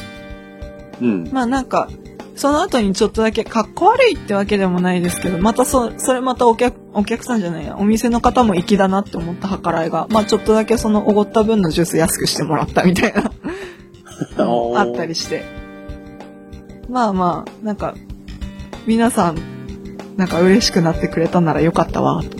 [1.01, 1.29] うん。
[1.31, 1.89] まあなんか、
[2.35, 13.31] その後にちょっとだけ、かっこ悪いってわけでもないですけど、またそ、それまたお客、お客さんじゃないや、お店の方も粋だなって思った計らいが、まあちょっとだけそのおごった分のジュース安くしてもらったみたいな、
[14.77, 15.43] あったりして。
[16.89, 17.95] まあまあ、なんか、
[18.87, 19.37] 皆さん、
[20.17, 22.37] なんか嬉しくなってくれたならよかったわ、と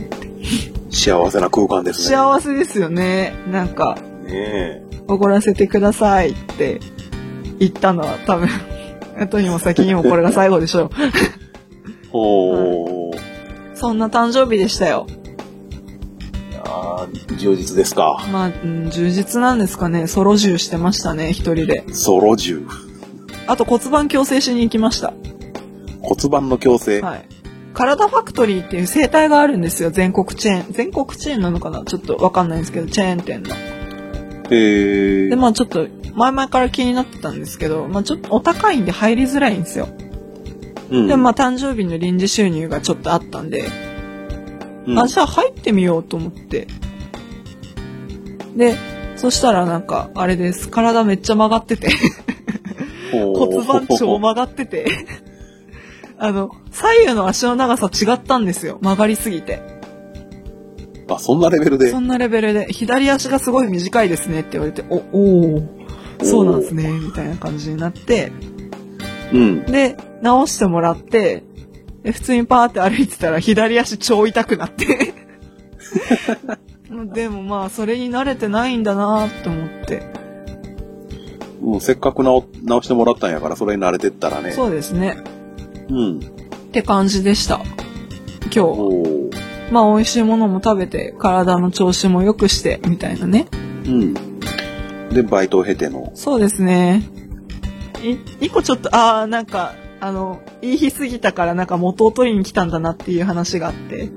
[0.89, 2.15] 幸せな空間ですね。
[2.15, 3.33] 幸せですよね。
[3.49, 4.81] なんか、ねえ。
[5.07, 6.79] おごらせてくださいって
[7.59, 8.49] 言ったのは多分、
[9.21, 10.89] 後にも先にもこれが最後でしょう。
[12.11, 13.19] おー。
[13.75, 15.07] そんな誕生日でしたよ。
[16.65, 18.27] あー充実ですか。
[18.31, 20.07] まあ、うん充実なんですかね。
[20.07, 21.83] ソロ銃してましたね、一人で。
[21.93, 22.65] ソロ銃。
[23.47, 25.13] あと骨盤矯正しに行きました。
[26.01, 27.01] 骨盤の矯正。
[27.01, 27.25] はい。
[27.73, 30.73] 体ファクトリーっていう生態があるんですよ、全国チェーン。
[30.73, 31.83] 全国チェーンなのかな？
[31.85, 33.55] ちょっとわかんないんですけど、チェーン店の。
[35.29, 39.87] で、まあちょっと、前々から気になってたんですけど、まあちょっとお高いんで入りづらいんですよ。
[40.89, 43.65] うん、でもまあ誕生日の臨時収入がちょっとあったんで、
[44.87, 46.67] うんあ、じゃあ入ってみようと思って。
[48.55, 48.75] で、
[49.15, 50.69] そしたらなんか、あれです。
[50.69, 51.89] 体めっちゃ曲がってて、
[53.11, 54.87] 骨盤超曲がってて、
[56.17, 58.79] あの、左右の足の長さ違ったんですよ。
[58.81, 59.61] 曲がりすぎて。
[61.15, 61.99] あ、そんなレベルでそ。
[61.99, 65.81] んなレベルで、左足がすごい短いですねって言われて、お、おー
[66.23, 68.31] そうなんですね、みたいな感じになって、
[69.33, 69.65] うん。
[69.65, 71.43] で、直してもらって、
[72.03, 75.13] で普通にパーって歩いてたら左足超痛くなって。
[77.13, 80.03] でもまあ、それに慣れてないんだなって思って。
[81.61, 84.51] もうせっかく直直してもらったんやから、それに慣れてったらね。
[84.51, 85.17] そうですね。
[85.89, 86.19] うん。
[86.19, 86.21] っ
[86.71, 87.61] て感じでした。
[88.53, 89.30] 今日。
[89.71, 93.47] まあ、美味しいものも食べて、体の調子も良くして、みたいなね。
[93.85, 94.13] うん。
[95.09, 96.11] で、バイトを経ての。
[96.13, 97.03] そうですね。
[98.03, 104.09] い、一個ちょっと、ああ、なんか、あの、言い日すぎたからなんか元を取りに来たんだなっていう話があって。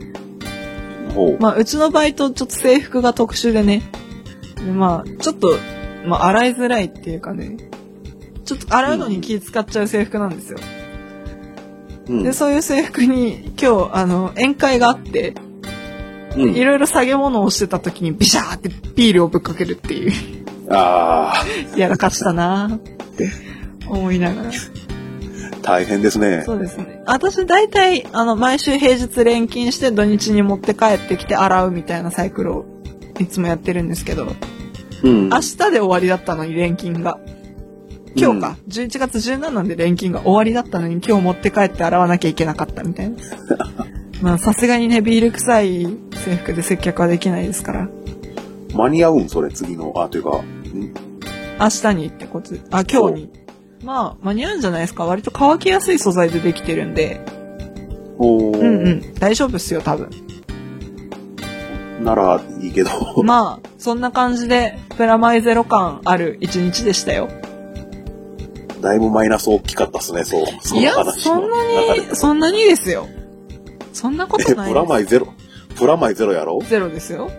[1.15, 1.39] ほう。
[1.39, 3.83] まあ、うちのバイト、ちょっと制服が特殊でね。
[4.57, 5.57] でまあ、ちょっと、
[6.07, 7.57] まあ、洗いづらいっていうかね。
[8.45, 10.59] ちょっと洗うのに気使っちゃう制服なんですよ。
[12.09, 12.23] うん。
[12.25, 15.44] で、そういう制服に今日、あの、宴会があって、うん
[16.37, 20.13] いろいろ下げ物をしてた時にビシャーってビールをぶっかけるっていう、
[20.71, 21.45] あ
[21.77, 23.31] やらかしたなーって
[23.89, 24.49] 思いながら。
[24.49, 24.53] あ、
[25.63, 26.43] 大変ですね。
[26.45, 27.03] そうですね。
[27.07, 32.65] 私大体、あの、毎週平日連勤して土日に持って帰ってきて洗うみたいなサイクルを
[33.19, 34.27] いつもやってるんですけど、
[35.03, 35.29] うん。
[35.29, 37.19] 明日で終わりだったのに連勤が。
[38.17, 43.17] 今日か、11月17で連勤が終わりだったのに今日持って帰って洗わなきゃいけなかったみたいな。
[44.25, 47.89] まあさすがにね、ビール臭い制服で接客はできないですから。
[48.75, 49.93] 間に合うんそれ、次の。
[49.97, 50.95] あ、というか、ん
[51.61, 53.31] 明日にってことあ、今日に。
[53.85, 55.05] まあ、間に合うんじゃないですか。
[55.05, 57.21] 割と乾きやすい素材でできてるんで。
[58.17, 59.15] おーうんうん。
[59.17, 60.09] 大丈夫っすよ、多分。
[62.03, 62.91] ならいいけど。
[63.25, 67.29] まあ、そんな感じで、プラマイゼロ感ある一日でしたよ。
[68.81, 70.47] だいぶマイナス大きかったっすね、そう。
[70.63, 71.63] そいや、そんな
[71.95, 73.07] に、そんなにですよ。
[73.95, 75.33] そんなことえ、ないプラマイゼロ、
[75.77, 76.61] プラマイゼロやろ？
[76.69, 77.31] ゼロですよ。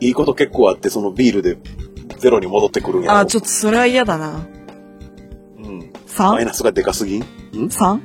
[0.00, 1.56] いいこと結構あって、そのビールで
[2.18, 3.18] ゼロに戻ってくるんやろ？
[3.20, 4.44] あ、ちょっとそれは嫌だな。
[5.58, 5.78] うん。
[5.78, 5.92] マイ
[6.42, 6.44] 3?3?
[6.46, 7.18] ナスがでかすぎ？
[7.18, 7.22] ん？
[7.22, 7.24] ん
[7.68, 8.00] ?3?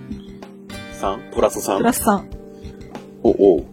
[1.34, 1.78] プラス 3?
[1.78, 2.24] プラス3。
[3.24, 3.66] お、おう。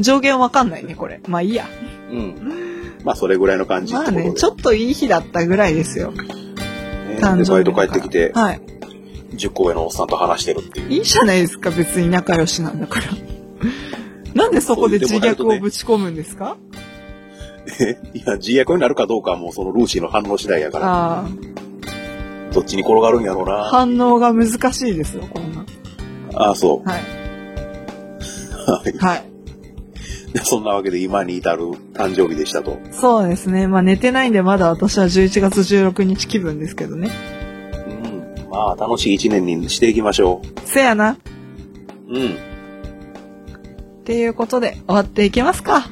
[0.00, 1.20] 上限わかんないね、これ。
[1.26, 1.66] まあいいや。
[2.10, 2.94] うん。
[3.04, 6.12] まあ、それぐらいの感じまあね、ちょっといい日だったぐらいですよ。
[6.12, 6.44] と、ね、
[7.20, 8.60] 誕生日で、バイト帰ってきて、はい。
[9.34, 10.92] 10個上のおっさんと話してるっていう。
[10.92, 13.06] いいじゃないですか、別に仲良しなんだから。
[14.34, 16.56] なんでそこで自虐をぶち込むんですか？
[17.80, 20.86] え いや、自虐になるかどうかはもうそのルーシーの反応次第やから、
[21.20, 21.24] あ
[22.52, 23.64] どっちに転がるんやろうあ、な。
[23.64, 25.64] 反応が難しいですよ、こんな。
[26.34, 26.88] ああ、そう。
[26.88, 27.02] はい。
[28.98, 29.24] はい
[30.44, 31.64] そんなわけで今に至る
[31.94, 32.78] 誕生日でしたと。
[32.92, 33.66] そうですね。
[33.66, 37.10] まあ寝てないんでまだ私は11月16日気分ですけどね。
[37.88, 38.50] うん。
[38.50, 41.16] まあ、楽しい一年にしていきましょせやな。
[42.08, 42.14] う。
[42.14, 42.36] うん。
[44.08, 45.86] っていうことで終わっていきますか。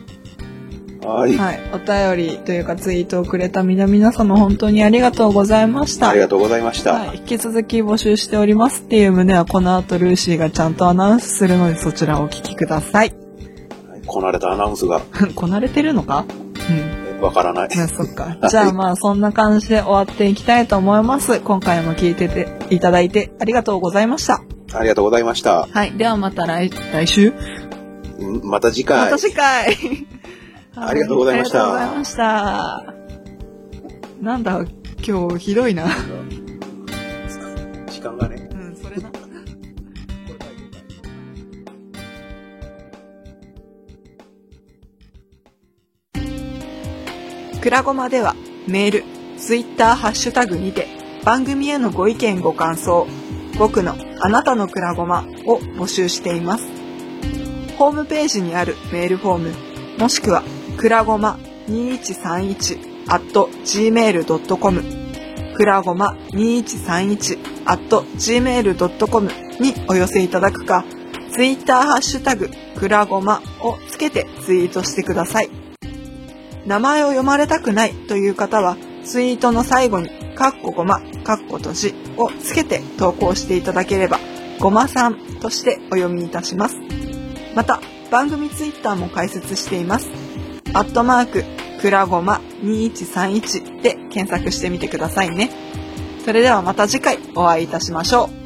[1.05, 1.37] はい。
[1.37, 1.61] はい。
[1.75, 1.79] お
[2.17, 6.09] 便りというかツイートをくれた皆々様本当にありがとうございました。
[6.09, 6.95] ありがとうございました。
[6.95, 7.19] はい。
[7.19, 13.15] 引き続き募集しておりますっていう旨はこの後ルーシーがちゃんとアナウンスするのでそちらをお聞きください。
[14.07, 15.03] こなれたアナウンスが、
[15.37, 16.25] こなれてるのか？
[16.71, 17.19] うん。
[17.19, 17.69] えわからない。
[17.77, 18.39] ね、そっか。
[18.49, 21.41] じゃあまあそんな感じで終わっていきたいと思います。
[21.41, 24.41] 今回も聞いてていただいてありがとうございました。
[24.73, 25.69] ありがとうございました。
[25.71, 25.93] はい。
[25.93, 27.33] ではまた来、来週う
[27.65, 27.66] ん
[28.43, 29.05] また次回。
[29.05, 29.77] また次回
[30.75, 32.95] ありがとうございましたありがとうございました。
[34.21, 34.65] なんだ、
[35.07, 35.87] 今日ひどいな。
[37.89, 38.49] 時間がね。
[38.53, 39.11] うん、それな。
[47.61, 48.35] くらごまでは
[48.69, 49.05] メール、
[49.39, 50.87] ツイッター、ハッシュタグにて
[51.25, 53.07] 番組へのご意見ご感想、
[53.59, 56.86] 僕のあなたのくらごまを募集しています。
[57.79, 59.55] ホームページにあるメールフォーム、
[59.99, 60.43] もしくは
[60.77, 63.23] くらごま2131 at
[63.65, 64.83] gmail.com
[65.55, 70.85] くらごま2131 at gmail.com にお寄せいただくか、
[71.33, 75.51] ツイッターハッシュタグくらごまをつけてツイートしてください。
[76.67, 84.19] 名前を読まれたくないという方は、ツイートの最後に、かっこごま、かっことじをつけて投稿していただければ、
[84.59, 86.77] ごまさんとしてお読みいたします。
[87.57, 87.81] また、
[88.11, 90.11] 番組ツイッターも開設しています。
[90.75, 91.45] アットマーク、
[91.81, 95.51] くらごま2131で検索してみてくださいね。
[96.23, 98.46] それではまた次回お会いいたしましょう。